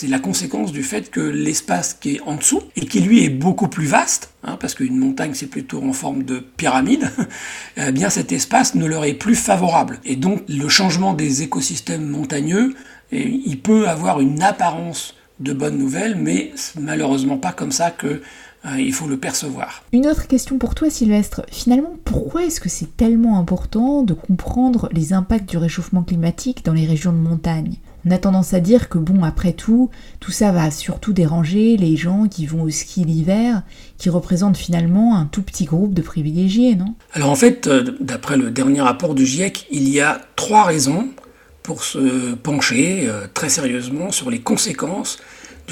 la 0.08 0.20
conséquence 0.20 0.72
du 0.72 0.84
fait 0.84 1.10
que 1.10 1.20
l'espace 1.20 1.96
qui 1.96 2.16
est 2.16 2.22
en 2.22 2.36
dessous 2.36 2.62
et 2.75 2.86
qui 2.86 3.00
lui 3.00 3.24
est 3.24 3.30
beaucoup 3.30 3.68
plus 3.68 3.88
vaste, 3.88 4.32
hein, 4.44 4.56
parce 4.60 4.75
qu'une 4.75 4.98
montagne 4.98 5.32
c'est 5.34 5.48
plutôt 5.48 5.82
en 5.84 5.94
forme 5.94 6.22
de 6.22 6.38
pyramide, 6.40 7.10
eh 7.78 7.92
bien 7.92 8.12
cet 8.12 8.32
espace 8.32 8.75
ne 8.75 8.86
leur 8.86 9.06
est 9.06 9.16
plus 9.16 9.36
favorable. 9.36 10.00
Et 10.06 10.16
donc 10.16 10.44
le 10.48 10.70
changement 10.70 11.13
des 11.13 11.42
écosystèmes 11.42 12.06
montagneux, 12.06 12.75
il 13.12 13.60
peut 13.60 13.90
avoir 13.90 14.22
une 14.22 14.44
apparence 14.44 15.16
de 15.40 15.54
bonnes 15.54 15.78
nouvelles, 15.78 16.16
mais 16.16 16.51
malheureusement 16.80 17.38
pas 17.38 17.51
comme 17.51 17.72
ça 17.72 17.90
que 17.90 18.22
euh, 18.65 18.80
il 18.80 18.94
faut 18.94 19.08
le 19.08 19.18
percevoir. 19.18 19.84
Une 19.91 20.08
autre 20.08 20.27
question 20.27 20.58
pour 20.58 20.75
toi 20.75 20.89
Sylvestre, 20.89 21.41
finalement 21.51 21.96
pourquoi 22.06 22.46
est-ce 22.46 22.62
que 22.62 22.70
c'est 22.70 22.96
tellement 22.96 23.39
important 23.39 24.03
de 24.03 24.13
comprendre 24.13 24.89
les 24.91 25.13
impacts 25.13 25.50
du 25.50 25.58
réchauffement 25.58 26.03
climatique 26.03 26.63
dans 26.63 26.74
les 26.74 26.86
régions 26.86 27.12
de 27.12 27.18
montagne? 27.18 27.77
On 28.06 28.12
a 28.12 28.18
tendance 28.18 28.53
à 28.53 28.60
dire 28.60 28.89
que 28.89 28.98
bon 28.98 29.24
après 29.24 29.53
tout, 29.53 29.89
tout 30.20 30.32
ça 30.32 30.51
va 30.51 30.72
surtout 30.72 31.13
déranger 31.13 31.77
les 31.77 31.96
gens 31.96 32.27
qui 32.27 32.46
vont 32.46 32.63
au 32.63 32.70
ski 32.70 33.03
l'hiver, 33.03 33.62
qui 33.98 34.10
représentent 34.10 34.58
finalement 34.58 35.18
un 35.18 35.25
tout 35.25 35.44
petit 35.44 35.65
groupe 35.65 35.94
de 35.94 36.01
privilégiés, 36.01 36.75
non? 36.75 36.96
Alors 37.13 37.30
en 37.30 37.36
fait, 37.36 37.68
euh, 37.68 37.96
d'après 38.00 38.38
le 38.38 38.50
dernier 38.50 38.82
rapport 38.82 39.13
du 39.13 39.25
GIEC, 39.25 39.68
il 39.72 39.88
y 39.89 40.01
a 40.01 40.22
trois 40.36 40.63
raisons 40.63 41.10
pour 41.63 41.84
se 41.84 42.34
pencher 42.34 43.08
euh, 43.08 43.27
très 43.34 43.50
sérieusement 43.50 44.12
sur 44.12 44.32
les 44.32 44.39
conséquences 44.39 45.20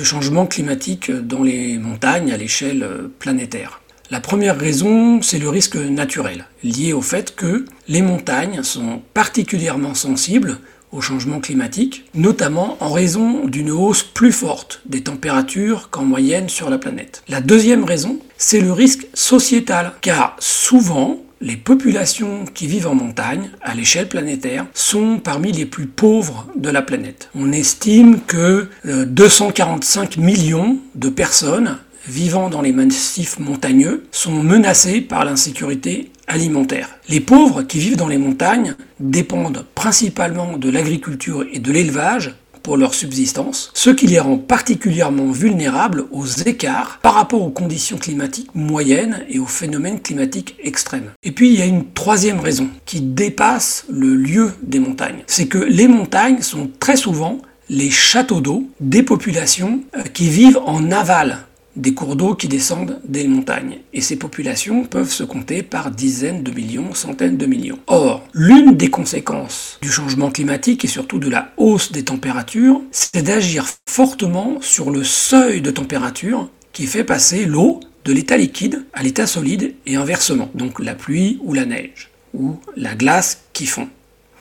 changement 0.03 0.45
climatique 0.45 1.11
dans 1.11 1.43
les 1.43 1.77
montagnes 1.77 2.31
à 2.31 2.37
l'échelle 2.37 2.83
euh, 2.83 3.07
planétaire. 3.19 3.81
La 4.11 4.19
première 4.19 4.57
raison, 4.57 5.21
c'est 5.21 5.37
le 5.37 5.49
risque 5.49 5.75
naturel, 5.75 6.45
lié 6.63 6.93
au 6.93 7.01
fait 7.01 7.35
que 7.35 7.65
les 7.87 8.01
montagnes 8.01 8.63
sont 8.63 9.03
particulièrement 9.13 9.93
sensibles 9.93 10.57
au 10.91 11.01
changement 11.01 11.39
climatique, 11.39 12.05
notamment 12.15 12.77
en 12.79 12.91
raison 12.91 13.45
d'une 13.45 13.69
hausse 13.69 14.01
plus 14.01 14.31
forte 14.31 14.81
des 14.87 15.01
températures 15.01 15.89
qu'en 15.91 16.05
moyenne 16.05 16.49
sur 16.49 16.69
la 16.69 16.79
planète. 16.79 17.23
La 17.27 17.41
deuxième 17.41 17.83
raison, 17.83 18.19
c'est 18.37 18.61
le 18.61 18.71
risque 18.71 19.05
sociétal, 19.13 19.93
car 20.01 20.35
souvent, 20.39 21.19
les 21.41 21.57
populations 21.57 22.45
qui 22.53 22.67
vivent 22.67 22.87
en 22.87 22.95
montagne, 22.95 23.49
à 23.61 23.73
l'échelle 23.73 24.09
planétaire, 24.09 24.65
sont 24.73 25.19
parmi 25.19 25.51
les 25.51 25.65
plus 25.65 25.87
pauvres 25.87 26.47
de 26.55 26.69
la 26.69 26.81
planète. 26.81 27.29
On 27.35 27.51
estime 27.51 28.19
que 28.21 28.67
245 28.85 30.17
euh, 30.17 30.21
millions 30.21 30.77
de 30.95 31.09
personnes 31.09 31.77
vivant 32.07 32.49
dans 32.49 32.61
les 32.61 32.71
massifs 32.71 33.39
montagneux 33.39 34.05
sont 34.11 34.43
menacées 34.43 35.01
par 35.01 35.25
l'insécurité 35.25 36.11
alimentaire. 36.27 36.89
Les 37.07 37.19
pauvres 37.19 37.63
qui 37.63 37.79
vivent 37.79 37.97
dans 37.97 38.07
les 38.07 38.17
montagnes 38.17 38.75
dépendent 38.99 39.65
principalement 39.75 40.57
de 40.57 40.69
l'agriculture 40.69 41.45
et 41.51 41.59
de 41.59 41.71
l'élevage 41.71 42.35
pour 42.61 42.77
leur 42.77 42.93
subsistance, 42.93 43.71
ce 43.73 43.89
qui 43.89 44.07
les 44.07 44.19
rend 44.19 44.37
particulièrement 44.37 45.31
vulnérables 45.31 46.05
aux 46.11 46.25
écarts 46.25 46.99
par 47.01 47.15
rapport 47.15 47.41
aux 47.41 47.49
conditions 47.49 47.97
climatiques 47.97 48.53
moyennes 48.53 49.25
et 49.29 49.39
aux 49.39 49.45
phénomènes 49.45 50.01
climatiques 50.01 50.55
extrêmes. 50.63 51.11
Et 51.23 51.31
puis 51.31 51.49
il 51.49 51.59
y 51.59 51.61
a 51.61 51.65
une 51.65 51.91
troisième 51.93 52.39
raison 52.39 52.69
qui 52.85 53.01
dépasse 53.01 53.85
le 53.89 54.15
lieu 54.15 54.51
des 54.61 54.79
montagnes. 54.79 55.23
C'est 55.27 55.47
que 55.47 55.57
les 55.57 55.87
montagnes 55.87 56.41
sont 56.41 56.69
très 56.79 56.97
souvent 56.97 57.39
les 57.69 57.91
châteaux 57.91 58.41
d'eau 58.41 58.67
des 58.79 59.03
populations 59.03 59.81
euh, 59.95 60.01
qui 60.01 60.27
vivent 60.29 60.59
en 60.65 60.91
aval 60.91 61.45
des 61.79 61.93
cours 61.93 62.15
d'eau 62.15 62.35
qui 62.35 62.47
descendent 62.47 62.99
des 63.05 63.27
montagnes. 63.27 63.79
Et 63.93 64.01
ces 64.01 64.17
populations 64.17 64.83
peuvent 64.83 65.11
se 65.11 65.23
compter 65.23 65.63
par 65.63 65.91
dizaines 65.91 66.43
de 66.43 66.51
millions, 66.51 66.93
centaines 66.93 67.37
de 67.37 67.45
millions. 67.45 67.79
Or, 67.87 68.27
l'une 68.33 68.75
des 68.75 68.89
conséquences 68.89 69.79
du 69.81 69.91
changement 69.91 70.29
climatique 70.29 70.85
et 70.85 70.89
surtout 70.89 71.19
de 71.19 71.29
la 71.29 71.51
hausse 71.57 71.91
des 71.91 72.03
températures, 72.03 72.81
c'est 72.91 73.23
d'agir 73.23 73.65
fortement 73.87 74.57
sur 74.61 74.91
le 74.91 75.03
seuil 75.03 75.61
de 75.61 75.71
température 75.71 76.49
qui 76.73 76.85
fait 76.85 77.03
passer 77.03 77.45
l'eau 77.45 77.79
de 78.05 78.13
l'état 78.13 78.37
liquide 78.37 78.85
à 78.93 79.03
l'état 79.03 79.27
solide 79.27 79.75
et 79.85 79.95
inversement. 79.95 80.49
Donc 80.53 80.79
la 80.79 80.95
pluie 80.95 81.39
ou 81.43 81.53
la 81.53 81.65
neige, 81.65 82.09
ou 82.33 82.57
la 82.75 82.95
glace 82.95 83.43
qui 83.53 83.65
fond. 83.65 83.87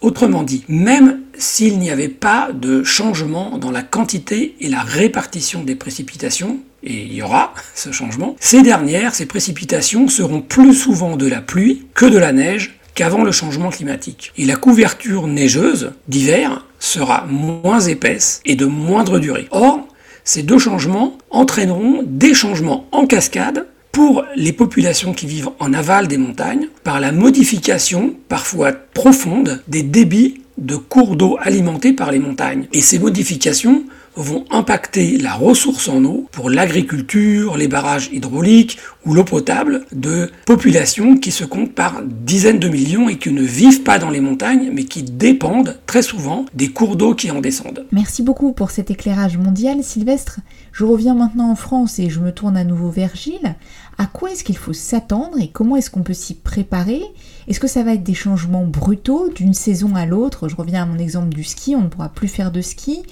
Autrement 0.00 0.43
dit, 0.43 0.64
même 0.69 1.21
s'il 1.37 1.78
n'y 1.78 1.90
avait 1.90 2.09
pas 2.09 2.50
de 2.52 2.83
changement 2.85 3.59
dans 3.59 3.71
la 3.71 3.83
quantité 3.83 4.55
et 4.61 4.69
la 4.69 4.81
répartition 4.81 5.64
des 5.64 5.75
précipitations, 5.75 6.59
et 6.85 7.02
il 7.02 7.12
y 7.12 7.23
aura 7.23 7.52
ce 7.75 7.93
changement, 7.93 8.37
ces 8.40 8.62
dernières, 8.62 9.14
ces 9.14 9.26
précipitations 9.26 10.09
seront 10.09 10.40
plus 10.40 10.75
souvent 10.75 11.17
de 11.17 11.26
la 11.26 11.40
pluie 11.40 11.87
que 11.95 12.07
de 12.07 12.19
la 12.19 12.33
neige 12.33 12.78
qu'avant 12.95 13.23
le 13.23 13.33
changement 13.33 13.71
climatique. 13.71 14.33
Et 14.37 14.45
la 14.45 14.57
couverture 14.57 15.28
neigeuse 15.28 15.93
d'hiver 16.09 16.67
sera 16.81 17.26
moins 17.26 17.81
épaisse 17.81 18.40
et 18.45 18.57
de 18.57 18.67
moindre 18.67 19.19
durée. 19.19 19.47
Or, 19.50 19.87
ces 20.25 20.43
deux 20.43 20.59
changements 20.59 21.17
entraîneront 21.31 22.02
des 22.05 22.35
changements 22.35 22.87
en 22.93 23.07
cascade 23.07 23.67
pour 23.92 24.25
les 24.37 24.52
populations 24.52 25.12
qui 25.12 25.26
vivent 25.26 25.50
en 25.59 25.73
aval 25.73 26.09
des 26.09 26.18
montagnes 26.18 26.68
par 26.85 27.00
la 27.00 27.12
modification 27.12 28.14
parfois 28.28 28.73
profonde 28.73 29.62
des 29.68 29.83
débits 29.83 30.42
de 30.59 30.76
cours 30.76 31.16
d'eau 31.16 31.37
alimentés 31.40 31.92
par 31.92 32.11
les 32.11 32.18
montagnes. 32.18 32.66
Et 32.73 32.80
ces 32.80 32.99
modifications 32.99 33.85
vont 34.18 34.44
impacter 34.50 35.16
la 35.16 35.34
ressource 35.34 35.88
en 35.88 36.04
eau 36.04 36.28
pour 36.32 36.50
l'agriculture, 36.50 37.56
les 37.56 37.68
barrages 37.68 38.10
hydrauliques 38.12 38.78
ou 39.06 39.14
l'eau 39.14 39.25
potable 39.25 39.87
de 39.92 40.30
populations 40.44 41.16
qui 41.16 41.30
se 41.30 41.44
comptent 41.44 41.75
par 41.75 42.02
dizaines 42.02 42.58
de 42.58 42.68
millions 42.68 43.08
et 43.08 43.16
qui 43.16 43.30
ne 43.30 43.42
vivent 43.42 43.82
pas 43.82 43.98
dans 43.98 44.10
les 44.10 44.20
montagnes 44.20 44.70
mais 44.72 44.84
qui 44.84 45.02
dépendent 45.02 45.78
très 45.87 46.02
souvent 46.02 46.44
des 46.54 46.68
cours 46.68 46.96
d'eau 46.96 47.14
qui 47.14 47.30
en 47.30 47.40
descendent. 47.40 47.87
Merci 47.92 48.22
beaucoup 48.22 48.52
pour 48.52 48.70
cet 48.70 48.90
éclairage 48.90 49.38
mondial 49.38 49.82
Sylvestre. 49.82 50.40
Je 50.72 50.84
reviens 50.84 51.14
maintenant 51.14 51.50
en 51.50 51.56
France 51.56 51.98
et 51.98 52.10
je 52.10 52.20
me 52.20 52.32
tourne 52.32 52.56
à 52.56 52.64
nouveau 52.64 52.90
vers 52.90 53.14
Gilles. 53.14 53.56
À 53.98 54.06
quoi 54.06 54.30
est-ce 54.30 54.44
qu'il 54.44 54.56
faut 54.56 54.72
s'attendre 54.72 55.38
et 55.40 55.48
comment 55.48 55.76
est-ce 55.76 55.90
qu'on 55.90 56.02
peut 56.02 56.12
s'y 56.12 56.34
préparer? 56.34 57.02
Est-ce 57.48 57.60
que 57.60 57.66
ça 57.66 57.82
va 57.82 57.94
être 57.94 58.04
des 58.04 58.14
changements 58.14 58.64
brutaux 58.64 59.28
d'une 59.34 59.54
saison 59.54 59.94
à 59.96 60.06
l'autre? 60.06 60.48
Je 60.48 60.56
reviens 60.56 60.82
à 60.82 60.87
mon 60.87 60.98
exemple 60.98 61.30
du 61.30 61.42
ski, 61.42 61.75
on 61.75 61.82
ne 61.82 61.88
pourra 61.88 62.08
plus 62.08 62.28
faire 62.28 62.52
de 62.52 62.60
ski 62.60 63.02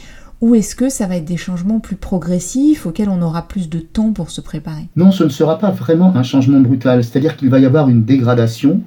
ou 0.40 0.54
est-ce 0.54 0.76
que 0.76 0.88
ça 0.88 1.06
va 1.06 1.16
être 1.16 1.24
des 1.24 1.36
changements 1.36 1.80
plus 1.80 1.96
progressifs 1.96 2.86
auxquels 2.86 3.08
on 3.08 3.22
aura 3.22 3.48
plus 3.48 3.68
de 3.68 3.78
temps 3.78 4.12
pour 4.12 4.30
se 4.30 4.40
préparer? 4.40 4.88
Non, 4.94 5.10
ce 5.10 5.24
ne 5.24 5.30
sera 5.30 5.58
pas 5.58 5.70
vraiment 5.70 6.14
un 6.14 6.22
changement 6.22 6.60
brutal. 6.60 7.02
C'est-à-dire 7.02 7.36
qu'il 7.36 7.48
va 7.48 7.58
y 7.58 7.64
avoir 7.64 7.88
une 7.88 8.04
dégradation. 8.04 8.82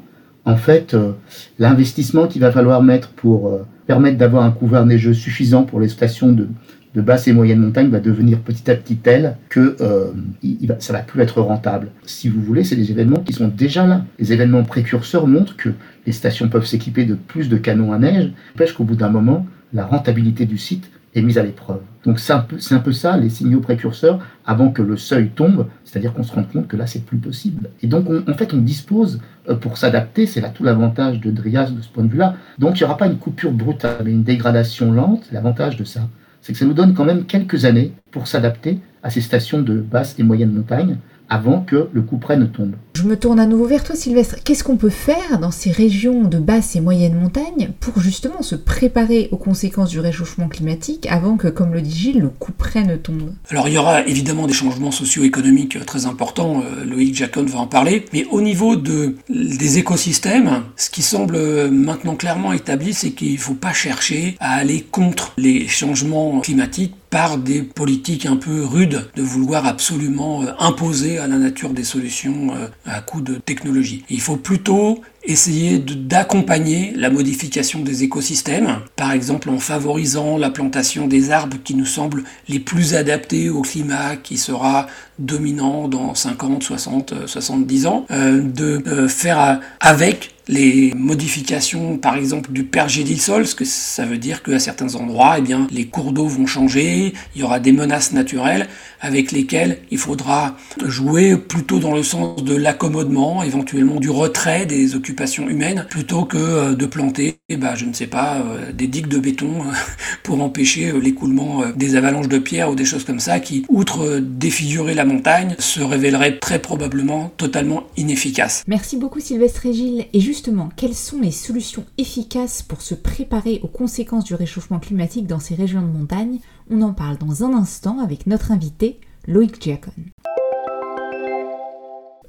En 0.45 0.57
fait, 0.57 0.93
euh, 0.93 1.13
l'investissement 1.57 2.27
qu'il 2.27 2.41
va 2.41 2.51
falloir 2.51 2.83
mettre 2.83 3.09
pour 3.09 3.47
euh, 3.47 3.65
permettre 3.87 4.17
d'avoir 4.17 4.43
un 4.43 4.51
couvert 4.51 4.85
neigeux 4.85 5.13
suffisant 5.13 5.63
pour 5.63 5.79
les 5.79 5.89
stations 5.89 6.31
de, 6.31 6.47
basse 6.95 7.27
et 7.27 7.33
moyenne 7.33 7.59
montagne 7.59 7.89
va 7.89 7.99
devenir 7.99 8.39
petit 8.39 8.69
à 8.69 8.75
petit 8.75 8.97
tel 8.97 9.37
que 9.47 9.77
euh, 9.79 10.11
il 10.43 10.67
va, 10.67 10.75
ça 10.79 10.91
va 10.93 10.99
plus 10.99 11.21
être 11.21 11.41
rentable. 11.41 11.89
Si 12.05 12.29
vous 12.29 12.41
voulez, 12.41 12.63
c'est 12.63 12.75
des 12.75 12.91
événements 12.91 13.21
qui 13.21 13.33
sont 13.33 13.47
déjà 13.47 13.87
là. 13.87 14.03
Les 14.19 14.33
événements 14.33 14.63
précurseurs 14.63 15.25
montrent 15.25 15.55
que 15.55 15.69
les 16.05 16.11
stations 16.11 16.49
peuvent 16.49 16.65
s'équiper 16.65 17.05
de 17.05 17.15
plus 17.15 17.47
de 17.47 17.57
canons 17.57 17.93
à 17.93 17.99
neige, 17.99 18.33
n'empêche 18.53 18.73
qu'au 18.73 18.83
bout 18.83 18.95
d'un 18.95 19.09
moment, 19.09 19.45
la 19.71 19.85
rentabilité 19.85 20.45
du 20.45 20.57
site 20.57 20.89
est 21.15 21.21
mise 21.21 21.37
à 21.37 21.43
l'épreuve. 21.43 21.81
Donc 22.05 22.19
c'est 22.19 22.33
un, 22.33 22.39
peu, 22.39 22.57
un 22.71 22.79
peu 22.79 22.91
ça, 22.91 23.17
les 23.17 23.29
signaux 23.29 23.59
précurseurs, 23.59 24.19
avant 24.45 24.69
que 24.69 24.81
le 24.81 24.97
seuil 24.97 25.29
tombe, 25.29 25.67
c'est-à-dire 25.83 26.13
qu'on 26.13 26.23
se 26.23 26.33
rende 26.33 26.49
compte 26.51 26.67
que 26.67 26.77
là, 26.77 26.87
c'est 26.87 27.03
plus 27.03 27.17
possible. 27.17 27.69
Et 27.81 27.87
donc, 27.87 28.07
en 28.27 28.33
fait, 28.33 28.53
on 28.53 28.57
dispose 28.57 29.19
euh, 29.49 29.55
pour 29.55 29.77
s'adapter, 29.77 30.25
c'est 30.25 30.41
là 30.41 30.49
tout 30.49 30.63
l'avantage 30.63 31.19
de 31.19 31.31
Drias 31.31 31.71
de 31.71 31.81
ce 31.81 31.89
point 31.89 32.03
de 32.03 32.09
vue-là. 32.09 32.35
Donc, 32.57 32.79
il 32.79 32.83
n'y 32.83 32.85
aura 32.85 32.97
pas 32.97 33.07
une 33.07 33.17
coupure 33.17 33.51
brutale, 33.51 34.03
mais 34.05 34.11
une 34.11 34.23
dégradation 34.23 34.91
lente. 34.91 35.23
L'avantage 35.31 35.77
de 35.77 35.83
ça, 35.83 36.01
c'est 36.41 36.53
que 36.53 36.59
ça 36.59 36.65
nous 36.65 36.73
donne 36.73 36.93
quand 36.93 37.05
même 37.05 37.25
quelques 37.25 37.65
années 37.65 37.93
pour 38.11 38.27
s'adapter 38.27 38.79
à 39.03 39.09
ces 39.09 39.21
stations 39.21 39.61
de 39.61 39.79
basse 39.79 40.15
et 40.19 40.23
moyenne 40.23 40.51
montagne, 40.51 40.97
avant 41.29 41.61
que 41.61 41.89
le 41.91 42.01
coup 42.01 42.17
près 42.17 42.37
ne 42.37 42.45
tombe. 42.45 42.73
Je 42.95 43.03
me 43.03 43.17
tourne 43.17 43.39
à 43.39 43.45
nouveau 43.45 43.65
vers 43.65 43.83
toi 43.83 43.95
Sylvestre. 43.95 44.35
Qu'est-ce 44.43 44.63
qu'on 44.63 44.75
peut 44.75 44.89
faire 44.89 45.39
dans 45.39 45.51
ces 45.51 45.71
régions 45.71 46.23
de 46.23 46.37
basse 46.37 46.75
et 46.75 46.81
moyenne 46.81 47.17
montagne 47.17 47.71
pour 47.79 48.01
justement 48.01 48.41
se 48.41 48.55
préparer 48.55 49.29
aux 49.31 49.37
conséquences 49.37 49.89
du 49.89 49.99
réchauffement 49.99 50.49
climatique 50.49 51.07
avant 51.09 51.37
que, 51.37 51.47
comme 51.47 51.73
le 51.73 51.81
dit 51.81 51.97
Gilles, 51.97 52.19
le 52.19 52.29
coup 52.29 52.51
près 52.51 52.83
ne 52.83 52.97
tombe? 52.97 53.31
Alors 53.49 53.67
il 53.67 53.75
y 53.75 53.77
aura 53.77 54.05
évidemment 54.05 54.47
des 54.47 54.53
changements 54.53 54.91
socio-économiques 54.91 55.85
très 55.85 56.07
importants, 56.07 56.61
euh, 56.61 56.83
Loïc 56.83 57.15
Jacon 57.15 57.45
va 57.45 57.59
en 57.59 57.67
parler, 57.67 58.05
mais 58.11 58.25
au 58.31 58.41
niveau 58.41 58.75
de, 58.75 59.15
des 59.29 59.77
écosystèmes, 59.77 60.63
ce 60.75 60.89
qui 60.89 61.01
semble 61.01 61.69
maintenant 61.69 62.15
clairement 62.15 62.53
établi, 62.53 62.93
c'est 62.93 63.11
qu'il 63.11 63.33
ne 63.33 63.37
faut 63.37 63.53
pas 63.53 63.73
chercher 63.73 64.35
à 64.39 64.55
aller 64.55 64.81
contre 64.81 65.33
les 65.37 65.67
changements 65.67 66.39
climatiques 66.41 66.95
par 67.09 67.37
des 67.37 67.63
politiques 67.63 68.25
un 68.25 68.35
peu 68.35 68.63
rudes 68.63 69.09
de 69.15 69.21
vouloir 69.21 69.65
absolument 69.65 70.43
euh, 70.43 70.51
imposer 70.59 71.17
à 71.17 71.27
la 71.27 71.37
nature 71.37 71.71
des 71.71 71.83
solutions 71.83 72.53
euh, 72.53 72.67
à 72.85 73.01
coup 73.01 73.21
de 73.21 73.35
technologie. 73.35 74.05
Il 74.09 74.21
faut 74.21 74.37
plutôt 74.37 75.01
essayer 75.23 75.79
d'accompagner 75.79 76.93
la 76.95 77.09
modification 77.09 77.79
des 77.79 78.03
écosystèmes, 78.03 78.79
par 78.95 79.11
exemple 79.11 79.49
en 79.49 79.59
favorisant 79.59 80.37
la 80.37 80.49
plantation 80.49 81.07
des 81.07 81.31
arbres 81.31 81.57
qui 81.63 81.75
nous 81.75 81.85
semblent 81.85 82.23
les 82.47 82.59
plus 82.59 82.95
adaptés 82.95 83.49
au 83.49 83.61
climat 83.61 84.15
qui 84.15 84.37
sera 84.37 84.87
dominant 85.19 85.87
dans 85.87 86.15
50, 86.15 86.63
60, 86.63 87.27
70 87.27 87.85
ans, 87.87 88.05
euh, 88.11 88.41
de 88.41 89.07
faire 89.07 89.59
avec 89.81 90.33
les 90.49 90.93
modifications, 90.95 91.97
par 91.97 92.15
exemple, 92.15 92.51
du 92.51 92.63
pergélisol, 92.63 93.45
ce 93.45 93.53
que 93.53 93.65
ça 93.65 94.05
veut 94.05 94.17
dire 94.17 94.41
qu'à 94.41 94.57
certains 94.57 94.95
endroits, 94.95 95.35
eh 95.37 95.41
bien, 95.41 95.67
les 95.69 95.85
cours 95.85 96.11
d'eau 96.11 96.25
vont 96.25 96.47
changer, 96.47 97.13
il 97.35 97.41
y 97.41 97.43
aura 97.43 97.59
des 97.59 97.71
menaces 97.71 98.13
naturelles 98.13 98.67
avec 98.99 99.31
lesquelles 99.31 99.77
il 99.91 99.99
faudra 99.99 100.57
jouer 100.83 101.37
plutôt 101.37 101.77
dans 101.77 101.93
le 101.93 102.01
sens 102.01 102.43
de 102.43 102.55
l'accommodement, 102.55 103.43
éventuellement 103.43 103.99
du 103.99 104.09
retrait 104.09 104.65
des 104.65 104.95
occupations 104.95 105.08
humaines, 105.47 105.85
plutôt 105.89 106.25
que 106.25 106.37
euh, 106.37 106.75
de 106.75 106.85
planter, 106.85 107.39
ben, 107.49 107.75
je 107.75 107.85
ne 107.85 107.93
sais 107.93 108.07
pas, 108.07 108.37
euh, 108.37 108.71
des 108.71 108.87
digues 108.87 109.07
de 109.07 109.19
béton 109.19 109.61
euh, 109.61 109.71
pour 110.23 110.41
empêcher 110.41 110.91
l'écoulement 110.99 111.63
des 111.75 111.95
avalanches 111.95 112.27
de 112.27 112.39
pierres 112.39 112.71
ou 112.71 112.75
des 112.75 112.85
choses 112.85 113.03
comme 113.03 113.19
ça 113.19 113.39
qui, 113.39 113.65
outre 113.69 114.19
défigurer 114.19 114.93
la 114.93 115.05
montagne, 115.05 115.55
se 115.59 115.81
révéleraient 115.81 116.39
très 116.39 116.59
probablement 116.59 117.31
totalement 117.37 117.83
inefficaces. 117.97 118.63
Merci 118.67 118.97
beaucoup 118.97 119.19
Sylvestre 119.19 119.65
et 119.65 119.73
Gilles. 119.73 120.05
Et 120.13 120.19
juste 120.19 120.39
justement, 120.39 120.69
quelles 120.77 120.95
sont 120.95 121.19
les 121.19 121.31
solutions 121.31 121.83
efficaces 121.97 122.61
pour 122.61 122.81
se 122.81 122.95
préparer 122.95 123.59
aux 123.61 123.67
conséquences 123.67 124.23
du 124.23 124.35
réchauffement 124.35 124.79
climatique 124.79 125.27
dans 125.27 125.39
ces 125.39 125.53
régions 125.53 125.81
de 125.81 125.87
montagne? 125.87 126.39
On 126.69 126.81
en 126.81 126.93
parle 126.93 127.17
dans 127.17 127.43
un 127.43 127.53
instant 127.53 127.99
avec 127.99 128.25
notre 128.25 128.53
invité, 128.53 129.01
Loïc 129.27 129.61
Giacon. 129.61 129.91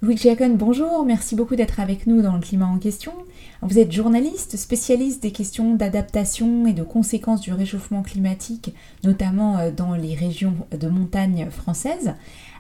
Loïc 0.03 0.17
Giacon, 0.17 0.55
bonjour, 0.55 1.05
merci 1.05 1.37
beaucoup 1.37 1.57
d'être 1.57 1.79
avec 1.79 2.07
nous 2.07 2.23
dans 2.23 2.33
le 2.33 2.41
climat 2.41 2.65
en 2.65 2.79
question. 2.79 3.13
Vous 3.61 3.79
êtes 3.79 3.93
journaliste, 3.93 4.57
spécialiste 4.57 5.23
des 5.23 5.31
questions 5.31 5.75
d'adaptation 5.75 6.67
et 6.67 6.73
de 6.73 6.83
conséquences 6.83 7.43
du 7.43 7.53
réchauffement 7.53 8.03
climatique, 8.03 8.75
notamment 9.05 9.59
euh, 9.59 9.71
dans 9.71 9.95
les 9.95 10.15
régions 10.15 10.57
de 10.71 10.89
montagne 10.89 11.51
françaises. 11.51 12.15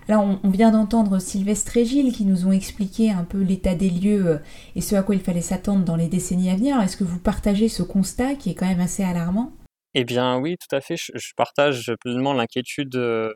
Là, 0.06 0.20
on, 0.20 0.50
vient 0.50 0.70
d'entendre 0.70 1.18
Sylvestre 1.18 1.78
et 1.78 1.86
Gilles 1.86 2.12
qui 2.12 2.26
nous 2.26 2.46
ont 2.46 2.52
expliqué 2.52 3.10
un 3.10 3.24
peu 3.24 3.40
l'état 3.40 3.74
des 3.74 3.88
lieux 3.88 4.26
euh, 4.26 4.38
et 4.76 4.82
ce 4.82 4.94
à 4.94 5.02
quoi 5.02 5.14
il 5.14 5.22
fallait 5.22 5.40
s'attendre 5.40 5.82
dans 5.82 5.96
les 5.96 6.08
décennies 6.08 6.50
à 6.50 6.56
venir. 6.56 6.78
Est-ce 6.82 6.98
que 6.98 7.04
vous 7.04 7.18
partagez 7.18 7.70
ce 7.70 7.82
constat 7.82 8.34
qui 8.34 8.50
est 8.50 8.54
quand 8.54 8.68
même 8.68 8.80
assez 8.80 9.02
alarmant? 9.02 9.50
Eh 9.94 10.04
bien 10.04 10.36
oui, 10.36 10.56
tout 10.58 10.76
à 10.76 10.82
fait. 10.82 10.96
Je, 10.98 11.32
partage 11.34 11.90
pleinement 12.02 12.34
l'inquiétude 12.34 12.94
euh, 12.96 13.32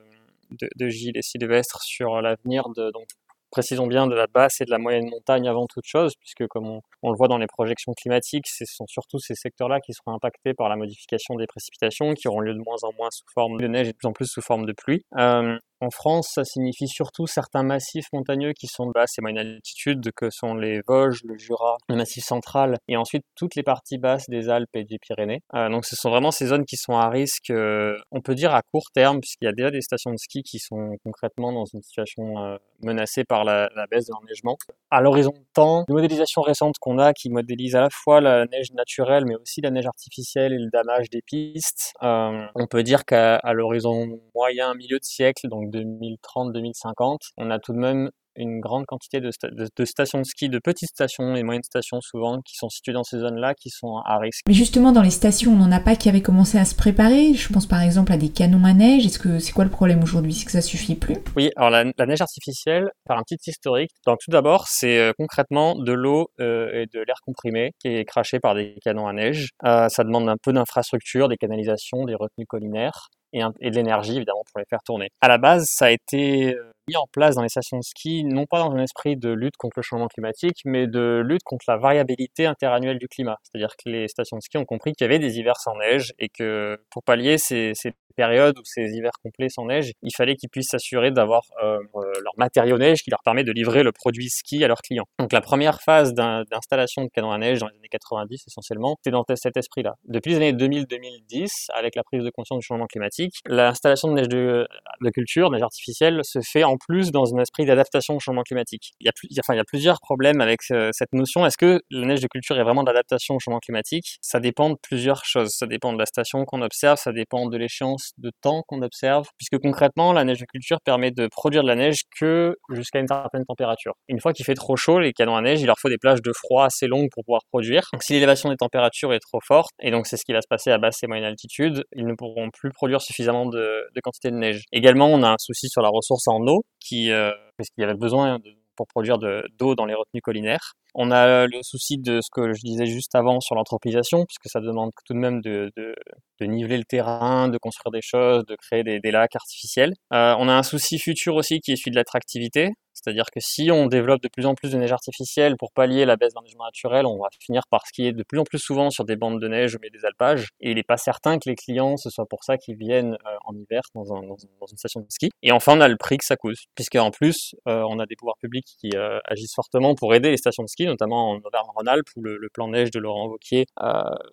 de, 0.50 0.88
Gilles 0.88 1.16
et 1.16 1.22
Sylvestre 1.22 1.82
sur 1.82 2.20
l'avenir 2.20 2.68
de, 2.76 2.90
donc, 2.92 3.06
précisons 3.54 3.86
bien 3.86 4.08
de 4.08 4.16
la 4.16 4.26
basse 4.26 4.60
et 4.60 4.64
de 4.64 4.70
la 4.72 4.78
moyenne 4.78 5.08
montagne 5.08 5.48
avant 5.48 5.66
toute 5.68 5.84
chose, 5.86 6.14
puisque 6.18 6.44
comme 6.48 6.80
on, 7.02 7.10
le 7.10 7.16
voit 7.16 7.28
dans 7.28 7.38
les 7.38 7.46
projections 7.46 7.92
climatiques, 7.92 8.48
ce 8.48 8.64
sont 8.64 8.86
surtout 8.88 9.20
ces 9.20 9.36
secteurs-là 9.36 9.78
qui 9.78 9.92
seront 9.92 10.12
impactés 10.12 10.54
par 10.54 10.68
la 10.68 10.74
modification 10.74 11.36
des 11.36 11.46
précipitations, 11.46 12.14
qui 12.14 12.26
auront 12.26 12.40
lieu 12.40 12.52
de 12.52 12.58
moins 12.58 12.82
en 12.82 12.92
moins 12.98 13.10
sous 13.12 13.24
forme 13.32 13.60
de 13.60 13.68
neige 13.68 13.88
et 13.88 13.92
de 13.92 13.96
plus 13.96 14.08
en 14.08 14.12
plus 14.12 14.26
sous 14.26 14.42
forme 14.42 14.66
de 14.66 14.72
pluie. 14.72 15.04
Euh, 15.18 15.56
en 15.84 15.90
France, 15.90 16.30
ça 16.34 16.44
signifie 16.44 16.88
surtout 16.88 17.26
certains 17.26 17.62
massifs 17.62 18.06
montagneux 18.12 18.52
qui 18.52 18.66
sont 18.66 18.86
de 18.86 18.92
basse 18.92 19.18
et 19.18 19.20
moyenne 19.20 19.46
altitude, 19.46 20.10
que 20.16 20.30
sont 20.30 20.54
les 20.54 20.80
Vosges, 20.86 21.22
le 21.24 21.36
Jura, 21.36 21.76
le 21.88 21.96
Massif 21.96 22.24
central, 22.24 22.78
et 22.88 22.96
ensuite 22.96 23.24
toutes 23.36 23.54
les 23.54 23.62
parties 23.62 23.98
basses 23.98 24.28
des 24.28 24.48
Alpes 24.48 24.74
et 24.74 24.84
des 24.84 24.98
Pyrénées. 24.98 25.42
Euh, 25.54 25.68
donc 25.68 25.84
ce 25.84 25.94
sont 25.96 26.10
vraiment 26.10 26.30
ces 26.30 26.46
zones 26.46 26.64
qui 26.64 26.76
sont 26.76 26.94
à 26.94 27.08
risque, 27.08 27.50
euh, 27.50 27.96
on 28.10 28.20
peut 28.20 28.34
dire 28.34 28.54
à 28.54 28.62
court 28.62 28.90
terme, 28.94 29.20
puisqu'il 29.20 29.44
y 29.44 29.48
a 29.48 29.52
déjà 29.52 29.70
des 29.70 29.82
stations 29.82 30.10
de 30.10 30.16
ski 30.16 30.42
qui 30.42 30.58
sont 30.58 30.96
concrètement 31.04 31.52
dans 31.52 31.66
une 31.66 31.82
situation 31.82 32.38
euh, 32.38 32.56
menacée 32.82 33.24
par 33.24 33.44
la, 33.44 33.68
la 33.76 33.86
baisse 33.86 34.06
de 34.06 34.12
l'enneigement. 34.12 34.56
À 34.90 35.00
l'horizon 35.00 35.32
de 35.32 35.44
temps, 35.52 35.84
une 35.88 35.94
modélisation 35.94 36.42
récente 36.42 36.76
qu'on 36.80 36.98
a 36.98 37.12
qui 37.12 37.28
modélise 37.28 37.76
à 37.76 37.82
la 37.82 37.90
fois 37.90 38.20
la 38.20 38.46
neige 38.46 38.72
naturelle, 38.72 39.24
mais 39.26 39.36
aussi 39.36 39.60
la 39.60 39.70
neige 39.70 39.86
artificielle 39.86 40.52
et 40.52 40.58
le 40.58 40.70
damage 40.70 41.10
des 41.10 41.22
pistes, 41.22 41.92
on 42.00 42.66
peut 42.70 42.82
dire 42.82 43.04
qu'à 43.04 43.40
l'horizon 43.52 44.20
moyen, 44.34 44.74
milieu 44.74 44.98
de 44.98 45.04
siècle, 45.04 45.48
donc 45.48 45.70
2030-2050, 45.74 47.18
on 47.36 47.50
a 47.50 47.58
tout 47.58 47.72
de 47.72 47.78
même 47.78 48.10
une 48.36 48.60
grande 48.60 48.84
quantité 48.86 49.20
de, 49.20 49.30
sta- 49.30 49.54
de- 49.54 49.68
de 49.76 49.84
stations 49.84 50.18
de 50.18 50.24
ski, 50.24 50.48
de 50.48 50.58
petites 50.58 50.88
stations 50.88 51.36
et 51.36 51.42
moyennes 51.42 51.62
stations 51.62 52.00
souvent, 52.00 52.40
qui 52.40 52.56
sont 52.56 52.68
situées 52.68 52.92
dans 52.92 53.04
ces 53.04 53.18
zones-là, 53.18 53.54
qui 53.54 53.70
sont 53.70 53.98
à 54.04 54.18
risque. 54.18 54.40
Mais 54.48 54.54
justement, 54.54 54.92
dans 54.92 55.02
les 55.02 55.10
stations, 55.10 55.52
on 55.52 55.56
n'en 55.56 55.72
a 55.72 55.80
pas 55.80 55.96
qui 55.96 56.08
avaient 56.08 56.22
commencé 56.22 56.58
à 56.58 56.64
se 56.64 56.74
préparer. 56.74 57.34
Je 57.34 57.52
pense 57.52 57.66
par 57.66 57.80
exemple 57.80 58.12
à 58.12 58.16
des 58.16 58.30
canons 58.30 58.64
à 58.64 58.72
neige. 58.72 59.06
Est-ce 59.06 59.18
que 59.18 59.38
c'est 59.38 59.52
quoi 59.52 59.64
le 59.64 59.70
problème 59.70 60.02
aujourd'hui? 60.02 60.34
C'est 60.34 60.46
que 60.46 60.50
ça 60.50 60.62
suffit 60.62 60.96
plus? 60.96 61.16
Oui, 61.36 61.50
alors 61.56 61.70
la, 61.70 61.84
la 61.96 62.06
neige 62.06 62.22
artificielle, 62.22 62.90
par 63.04 63.18
un 63.18 63.22
petit 63.22 63.38
historique. 63.50 63.90
Donc 64.06 64.18
tout 64.24 64.30
d'abord, 64.30 64.66
c'est 64.66 64.98
euh, 64.98 65.12
concrètement 65.16 65.76
de 65.76 65.92
l'eau 65.92 66.28
euh, 66.40 66.82
et 66.82 66.86
de 66.86 67.00
l'air 67.00 67.18
comprimé 67.24 67.70
qui 67.78 67.88
est 67.88 68.04
craché 68.04 68.40
par 68.40 68.54
des 68.54 68.76
canons 68.82 69.06
à 69.06 69.12
neige. 69.12 69.50
Euh, 69.64 69.88
ça 69.88 70.02
demande 70.02 70.28
un 70.28 70.36
peu 70.42 70.52
d'infrastructure, 70.52 71.28
des 71.28 71.36
canalisations, 71.36 72.04
des 72.04 72.14
retenues 72.14 72.46
collinaires 72.46 73.08
et, 73.34 73.70
de 73.70 73.76
l'énergie 73.76 74.16
évidemment 74.16 74.42
pour 74.50 74.58
les 74.58 74.66
faire 74.68 74.82
tourner. 74.84 75.10
À 75.20 75.28
la 75.28 75.38
base, 75.38 75.66
ça 75.68 75.86
a 75.86 75.90
été 75.90 76.54
euh, 76.54 76.73
mis 76.88 76.96
en 76.96 77.06
place 77.10 77.34
dans 77.36 77.42
les 77.42 77.48
stations 77.48 77.78
de 77.78 77.82
ski, 77.82 78.24
non 78.24 78.46
pas 78.46 78.58
dans 78.60 78.72
un 78.72 78.82
esprit 78.82 79.16
de 79.16 79.30
lutte 79.30 79.56
contre 79.56 79.78
le 79.78 79.82
changement 79.82 80.08
climatique, 80.08 80.60
mais 80.64 80.86
de 80.86 81.22
lutte 81.24 81.42
contre 81.44 81.64
la 81.68 81.76
variabilité 81.76 82.46
interannuelle 82.46 82.98
du 82.98 83.08
climat. 83.08 83.38
C'est-à-dire 83.42 83.74
que 83.76 83.88
les 83.88 84.08
stations 84.08 84.36
de 84.36 84.42
ski 84.42 84.58
ont 84.58 84.64
compris 84.64 84.92
qu'il 84.92 85.04
y 85.04 85.08
avait 85.08 85.18
des 85.18 85.38
hivers 85.38 85.56
sans 85.56 85.76
neige 85.76 86.12
et 86.18 86.28
que 86.28 86.78
pour 86.90 87.02
pallier 87.02 87.38
ces, 87.38 87.72
périodes 88.16 88.56
ou 88.58 88.62
ces 88.64 88.92
hivers 88.92 89.12
complets 89.24 89.48
sans 89.48 89.66
neige, 89.66 89.92
il 90.02 90.12
fallait 90.16 90.36
qu'ils 90.36 90.48
puissent 90.48 90.70
s'assurer 90.70 91.10
d'avoir 91.10 91.42
euh, 91.62 91.78
euh, 91.96 92.12
leur 92.22 92.32
matériau 92.36 92.78
neige 92.78 93.02
qui 93.02 93.10
leur 93.10 93.20
permet 93.24 93.42
de 93.42 93.50
livrer 93.50 93.82
le 93.82 93.90
produit 93.90 94.28
ski 94.28 94.62
à 94.62 94.68
leurs 94.68 94.82
clients. 94.82 95.06
Donc 95.18 95.32
la 95.32 95.40
première 95.40 95.80
phase 95.82 96.14
d'installation 96.14 97.02
de 97.02 97.08
canons 97.08 97.32
à 97.32 97.38
neige 97.38 97.58
dans 97.58 97.66
les 97.66 97.76
années 97.76 97.88
90 97.90 98.44
essentiellement, 98.46 98.96
c'était 99.02 99.10
dans 99.10 99.24
cet 99.34 99.56
esprit-là. 99.56 99.94
Depuis 100.04 100.30
les 100.30 100.36
années 100.36 100.52
2000-2010, 100.52 101.70
avec 101.74 101.96
la 101.96 102.04
prise 102.04 102.22
de 102.22 102.30
conscience 102.30 102.60
du 102.60 102.64
changement 102.64 102.86
climatique, 102.86 103.34
l'installation 103.46 104.08
de 104.08 104.14
neige 104.14 104.28
de, 104.28 104.68
de 105.00 105.10
culture, 105.10 105.50
neige 105.50 105.62
artificielle, 105.62 106.20
se 106.22 106.38
fait 106.40 106.62
en 106.62 106.73
plus 106.76 107.10
dans 107.10 107.34
un 107.34 107.40
esprit 107.40 107.64
d'adaptation 107.64 108.16
au 108.16 108.20
changement 108.20 108.42
climatique. 108.42 108.92
Il 109.00 109.06
y 109.06 109.08
a, 109.08 109.64
plusieurs 109.64 110.00
problèmes 110.00 110.40
avec 110.40 110.62
cette 110.62 111.12
notion. 111.12 111.46
Est-ce 111.46 111.56
que 111.56 111.80
la 111.90 112.06
neige 112.06 112.20
de 112.20 112.28
culture 112.28 112.58
est 112.58 112.62
vraiment 112.62 112.82
d'adaptation 112.82 113.36
au 113.36 113.38
changement 113.38 113.60
climatique? 113.60 114.18
Ça 114.20 114.40
dépend 114.40 114.70
de 114.70 114.76
plusieurs 114.82 115.24
choses. 115.24 115.50
Ça 115.50 115.66
dépend 115.66 115.92
de 115.92 115.98
la 115.98 116.06
station 116.06 116.44
qu'on 116.44 116.62
observe, 116.62 116.98
ça 116.98 117.12
dépend 117.12 117.46
de 117.46 117.56
l'échéance 117.56 118.12
de 118.18 118.30
temps 118.40 118.62
qu'on 118.66 118.82
observe, 118.82 119.26
puisque 119.38 119.58
concrètement, 119.58 120.12
la 120.12 120.24
neige 120.24 120.40
de 120.40 120.46
culture 120.46 120.78
permet 120.84 121.10
de 121.10 121.28
produire 121.28 121.62
de 121.62 121.68
la 121.68 121.76
neige 121.76 122.02
que 122.18 122.56
jusqu'à 122.70 123.00
une 123.00 123.08
certaine 123.08 123.44
température. 123.44 123.94
Une 124.08 124.20
fois 124.20 124.32
qu'il 124.32 124.44
fait 124.44 124.54
trop 124.54 124.76
chaud, 124.76 124.98
les 124.98 125.12
canons 125.12 125.36
à 125.36 125.42
neige, 125.42 125.60
il 125.60 125.66
leur 125.66 125.78
faut 125.78 125.88
des 125.88 125.98
plages 125.98 126.22
de 126.22 126.32
froid 126.32 126.66
assez 126.66 126.86
longues 126.86 127.08
pour 127.12 127.24
pouvoir 127.24 127.42
produire. 127.50 127.88
Donc 127.92 128.02
si 128.02 128.12
l'élévation 128.12 128.50
des 128.50 128.56
températures 128.56 129.12
est 129.12 129.20
trop 129.20 129.40
forte, 129.44 129.72
et 129.80 129.90
donc 129.90 130.06
c'est 130.06 130.16
ce 130.16 130.24
qui 130.24 130.32
va 130.32 130.40
se 130.40 130.48
passer 130.48 130.70
à 130.70 130.78
basse 130.78 131.02
et 131.02 131.06
moyenne 131.06 131.26
altitude, 131.26 131.84
ils 131.94 132.06
ne 132.06 132.14
pourront 132.14 132.50
plus 132.50 132.70
produire 132.70 133.00
suffisamment 133.00 133.46
de 133.46 134.00
quantité 134.02 134.30
de 134.30 134.36
neige. 134.36 134.64
Également, 134.72 135.06
on 135.06 135.22
a 135.22 135.30
un 135.30 135.38
souci 135.38 135.68
sur 135.68 135.82
la 135.82 135.88
ressource 135.88 136.28
en 136.28 136.46
eau, 136.46 136.63
qui, 136.80 137.10
euh, 137.10 137.30
puisqu'il 137.56 137.82
y 137.82 137.84
avait 137.84 137.94
besoin 137.94 138.38
pour 138.76 138.86
produire 138.88 139.18
de- 139.18 139.44
d'eau 139.58 139.74
dans 139.74 139.86
les 139.86 139.94
retenues 139.94 140.20
collinaires. 140.20 140.72
On 140.94 141.10
a 141.10 141.46
le 141.46 141.58
souci 141.62 141.98
de 141.98 142.20
ce 142.20 142.28
que 142.32 142.52
je 142.52 142.60
disais 142.62 142.86
juste 142.86 143.14
avant 143.14 143.40
sur 143.40 143.54
l'anthropisation, 143.54 144.24
puisque 144.26 144.48
ça 144.48 144.60
demande 144.60 144.90
tout 145.06 145.14
de 145.14 145.18
même 145.18 145.40
de, 145.42 145.70
de, 145.76 145.94
de 146.40 146.46
niveler 146.46 146.76
le 146.78 146.84
terrain, 146.84 147.48
de 147.48 147.58
construire 147.58 147.92
des 147.92 148.02
choses, 148.02 148.44
de 148.46 148.56
créer 148.56 148.82
des, 148.84 149.00
des 149.00 149.10
lacs 149.12 149.34
artificiels. 149.36 149.92
Euh, 150.12 150.34
on 150.38 150.48
a 150.48 150.52
un 150.54 150.62
souci 150.64 150.98
futur 150.98 151.34
aussi 151.36 151.60
qui 151.60 151.72
est 151.72 151.76
celui 151.76 151.92
de 151.92 151.96
l'attractivité, 151.96 152.70
c'est-à-dire 153.04 153.26
que 153.32 153.40
si 153.40 153.70
on 153.70 153.86
développe 153.86 154.22
de 154.22 154.28
plus 154.28 154.46
en 154.46 154.54
plus 154.54 154.72
de 154.72 154.78
neige 154.78 154.92
artificielle 154.92 155.56
pour 155.58 155.72
pallier 155.72 156.04
la 156.06 156.16
baisse 156.16 156.32
d'enneigement 156.32 156.64
naturel, 156.64 157.04
on 157.06 157.18
va 157.18 157.28
finir 157.38 157.62
par 157.70 157.86
skier 157.86 158.12
de 158.12 158.22
plus 158.22 158.38
en 158.38 158.44
plus 158.44 158.58
souvent 158.58 158.88
sur 158.90 159.04
des 159.04 159.16
bandes 159.16 159.40
de 159.40 159.48
neige 159.48 159.76
mais 159.82 159.90
des 159.90 160.04
alpages. 160.04 160.48
Et 160.60 160.70
il 160.70 160.76
n'est 160.76 160.82
pas 160.82 160.96
certain 160.96 161.38
que 161.38 161.48
les 161.48 161.54
clients, 161.54 161.96
ce 161.96 162.08
soit 162.10 162.26
pour 162.26 162.44
ça 162.44 162.56
qu'ils 162.56 162.76
viennent 162.76 163.14
euh, 163.26 163.36
en 163.44 163.54
hiver 163.54 163.82
dans, 163.94 164.12
un- 164.14 164.22
dans 164.22 164.34
un- 164.34 164.48
dans 164.60 164.66
une 164.66 164.76
station 164.78 165.00
de 165.00 165.06
ski. 165.10 165.30
Et 165.42 165.52
enfin, 165.52 165.76
on 165.76 165.80
a 165.80 165.88
le 165.88 165.96
prix 165.96 166.16
que 166.16 166.24
ça 166.24 166.36
coûte, 166.36 166.56
puisque 166.74 166.96
en 166.96 167.10
plus, 167.10 167.54
euh, 167.68 167.82
on 167.88 167.98
a 167.98 168.06
des 168.06 168.16
pouvoirs 168.16 168.36
publics 168.40 168.66
qui 168.80 168.90
euh, 168.94 169.18
agissent 169.26 169.54
fortement 169.54 169.94
pour 169.94 170.14
aider 170.14 170.30
les 170.30 170.36
stations 170.36 170.62
de 170.62 170.68
ski, 170.68 170.86
notamment 170.86 171.30
en 171.32 171.36
Auvergne-Rhône-Alpes, 171.44 172.08
où 172.16 172.22
le, 172.22 172.36
le 172.38 172.48
plan 172.48 172.68
neige 172.68 172.90
de 172.90 172.98
Laurent 172.98 173.26
Wauquiez 173.28 173.66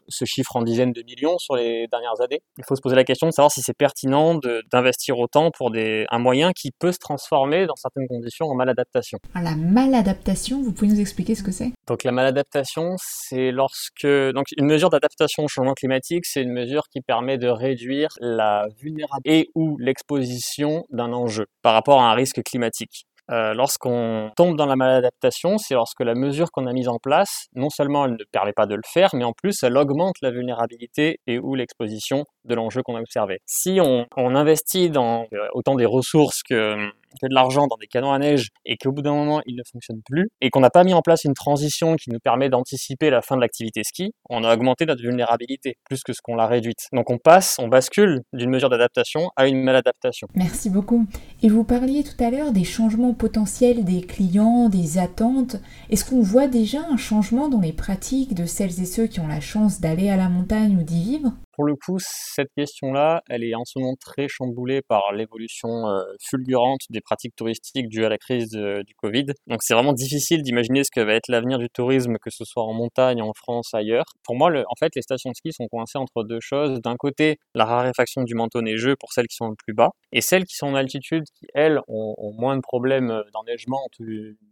se 0.08 0.26
chiffre 0.26 0.56
en 0.56 0.62
dizaines 0.62 0.94
de 0.94 1.04
millions 1.04 1.38
sur 1.38 1.56
les 1.56 1.88
dernières 1.88 2.20
années. 2.22 2.42
Il 2.58 2.64
faut 2.66 2.76
se 2.76 2.82
poser 2.82 2.96
la 2.96 3.04
question 3.04 3.28
de 3.28 3.32
savoir 3.34 3.52
si 3.52 3.62
c'est 3.62 3.78
pertinent 3.78 4.36
d'investir 4.72 5.18
autant 5.20 5.52
pour 5.52 5.72
un 5.76 6.20
moyen 6.20 6.52
qui 6.54 6.72
peut 6.72 6.92
se 6.92 7.00
transformer 7.00 7.66
dans 7.66 7.76
certaines 7.76 8.08
conditions 8.08 8.48
en 8.48 8.56
maladaptation. 8.62 9.18
Ah, 9.34 9.42
La 9.42 9.56
maladaptation, 9.56 10.62
vous 10.62 10.72
pouvez 10.72 10.92
nous 10.92 11.00
expliquer 11.00 11.36
ce 11.36 11.44
que 11.44 11.52
c'est? 11.52 11.72
Donc 11.88 12.04
la 12.04 12.12
maladaptation, 12.12 12.96
c'est 12.98 13.52
lorsque 13.52 14.08
donc 14.36 14.46
une 14.58 14.66
mesure 14.66 14.90
d'adaptation 14.90 15.44
au 15.44 15.48
changement 15.48 15.74
climatique, 15.74 16.26
c'est 16.26 16.42
une 16.42 16.54
mesure 16.54 16.84
qui 16.92 17.02
permet 17.02 17.38
de 17.38 17.48
réduire 17.48 18.10
la 18.20 18.68
vulnérabilité 18.80 19.40
et 19.40 19.50
ou 19.56 19.78
l'exposition 19.78 20.84
d'un 20.90 21.12
enjeu 21.14 21.46
par 21.62 21.74
rapport 21.74 22.02
à 22.02 22.12
un 22.12 22.14
risque 22.14 22.42
climatique. 22.44 23.06
Euh, 23.32 23.54
lorsqu'on 23.54 24.32
tombe 24.36 24.58
dans 24.58 24.66
la 24.66 24.76
maladaptation, 24.76 25.58
c'est 25.58 25.76
lorsque 25.76 26.02
la 26.02 26.16
mesure 26.16 26.52
qu'on 26.52 26.68
a 26.68 26.74
mise 26.74 26.90
en 26.90 26.98
place, 26.98 27.46
non 27.56 27.70
seulement 27.70 28.06
elle 28.06 28.14
ne 28.14 28.26
permet 28.32 28.52
pas 28.52 28.66
de 28.66 28.76
le 28.76 28.82
faire, 28.86 29.10
mais 29.14 29.24
en 29.24 29.32
plus 29.32 29.64
elle 29.64 29.78
augmente 29.78 30.16
la 30.22 30.32
vulnérabilité 30.32 31.20
et 31.28 31.40
ou 31.40 31.56
l'exposition 31.56 32.26
de 32.44 32.56
l'enjeu 32.56 32.82
qu'on 32.84 32.96
a 32.96 33.00
observé. 33.00 33.40
Si 33.46 33.80
on, 33.82 34.06
on 34.18 34.36
investit 34.36 34.90
dans 34.90 35.28
euh, 35.34 35.48
autant 35.54 35.76
des 35.76 35.86
ressources 35.86 36.42
que, 36.44 36.90
que 37.20 37.28
de 37.28 37.34
l'argent 37.34 37.68
dans 37.68 37.78
des 37.78 37.88
canons 37.88 38.12
à 38.12 38.20
neige 38.20 38.50
et 38.66 38.78
qu'au 38.78 38.92
bout 38.92 39.02
d'un 39.02 39.14
moment 39.14 39.42
ils 39.46 39.56
ne 39.56 39.64
fonctionnent 39.70 40.02
plus 40.06 40.30
et 40.42 40.50
qu'on 40.50 40.60
n'a 40.60 40.70
pas 40.70 40.84
mis 40.84 40.94
en 40.94 41.02
place 41.02 41.24
une 41.24 41.34
transition 41.34 41.96
qui 41.96 42.10
nous 42.10 42.20
permet 42.20 42.50
d'anticiper 42.50 43.10
la 43.10 43.22
fin 43.22 43.36
de 43.36 43.42
l'activité 43.42 43.84
ski, 43.84 44.14
on 44.30 44.44
a 44.44 44.54
augmenté 44.54 44.86
notre 44.86 45.02
vulnérabilité 45.02 45.78
plus 45.86 46.04
que 46.04 46.14
ce 46.14 46.22
qu'on 46.22 46.36
l'a 46.36 46.48
réduite. 46.48 46.88
Donc 46.94 47.10
on 47.10 47.18
passe, 47.18 47.58
on 47.60 47.68
bascule 47.68 48.22
d'une 48.34 48.50
mesure 48.50 48.70
d'adaptation 48.70 49.32
à 49.36 49.48
une 49.48 49.62
maladaptation. 49.62 50.28
Merci 50.36 50.70
beaucoup. 50.70 51.06
Et 51.42 51.50
vous 51.50 51.64
parliez 51.64 52.04
tout 52.04 52.22
à 52.24 52.30
l'heure 52.30 52.52
des 52.52 52.64
changements 52.64 53.14
potentiels 53.14 53.84
des 53.84 54.02
clients, 54.02 54.70
des 54.70 54.98
attentes. 54.98 55.58
Est-ce 55.90 56.06
qu'on 56.10 56.22
voit 56.22 56.48
déjà 56.48 56.80
un 56.90 56.98
changement 56.98 57.50
dans 57.50 57.60
les 57.60 57.74
pratiques 57.74 58.34
de 58.34 58.46
celles 58.46 58.82
et 58.82 58.86
ceux 58.86 59.08
qui 59.08 59.20
ont 59.20 59.28
la 59.28 59.42
chance 59.42 59.80
d'aller 59.80 60.10
à 60.10 60.18
la 60.18 60.30
montagne 60.30 60.78
ou 60.78 60.84
d'y 60.84 61.02
vivre? 61.02 61.32
Pour 61.54 61.66
le 61.66 61.76
coup, 61.76 61.98
cette 62.00 62.50
question-là, 62.56 63.22
elle 63.30 63.44
est 63.44 63.56
en 63.56 63.66
ce 63.66 63.78
moment 63.80 63.96
très 64.00 64.28
chamboulée 64.30 64.82
par 64.82 65.12
l'évolution 65.12 65.88
euh, 65.88 66.04
fulgurante 66.22 66.82
des 66.90 67.02
pratiques 67.02 67.36
touristiques 67.36 67.90
dues 67.90 68.06
à 68.06 68.10
la 68.10 68.18
crise 68.18 68.50
de- 68.50 68.84
du 68.88 68.96
Covid. 68.96 69.26
Donc 69.48 69.60
c'est 69.62 69.74
vraiment 69.74 69.94
difficile 69.94 70.42
d'imaginer 70.44 70.84
ce 70.84 70.92
que 70.92 71.02
va 71.02 71.14
être 71.14 71.28
l'avenir 71.28 71.60
du 71.60 71.70
tourisme, 71.70 72.16
que 72.22 72.30
ce 72.30 72.46
soit 72.46 72.64
en 72.64 72.74
montagne, 72.74 73.22
en 73.22 73.34
France, 73.34 73.74
ailleurs. 73.74 74.06
Pour 74.24 74.36
moi, 74.36 74.50
en 74.52 74.76
fait, 74.80 74.96
les 74.96 75.02
stations 75.02 75.30
de 75.32 75.36
ski 75.36 75.52
sont 75.52 75.68
coincées 75.68 75.98
entre 75.98 76.24
deux 76.24 76.40
choses. 76.42 76.80
D'un 76.82 76.96
côté, 76.96 77.38
la 77.54 77.66
raréfaction 77.66 78.24
du 78.24 78.34
manteau 78.34 78.62
neigeux 78.62 78.96
pour 78.98 79.12
celles 79.14 79.28
qui 79.28 79.36
sont 79.36 79.50
le 79.50 79.56
plus 79.56 79.74
bas, 79.74 79.92
et 80.14 80.22
celles 80.22 80.46
qui 80.46 80.56
sont 80.56 80.68
en 80.68 80.76
altitude, 80.76 81.24
qui 81.38 81.48
elles 81.54 81.80
ont, 81.88 82.16
moins 82.38 82.56
de 82.56 82.62
problèmes 82.62 83.12
euh, 83.12 83.24
d'enneigement, 83.34 83.82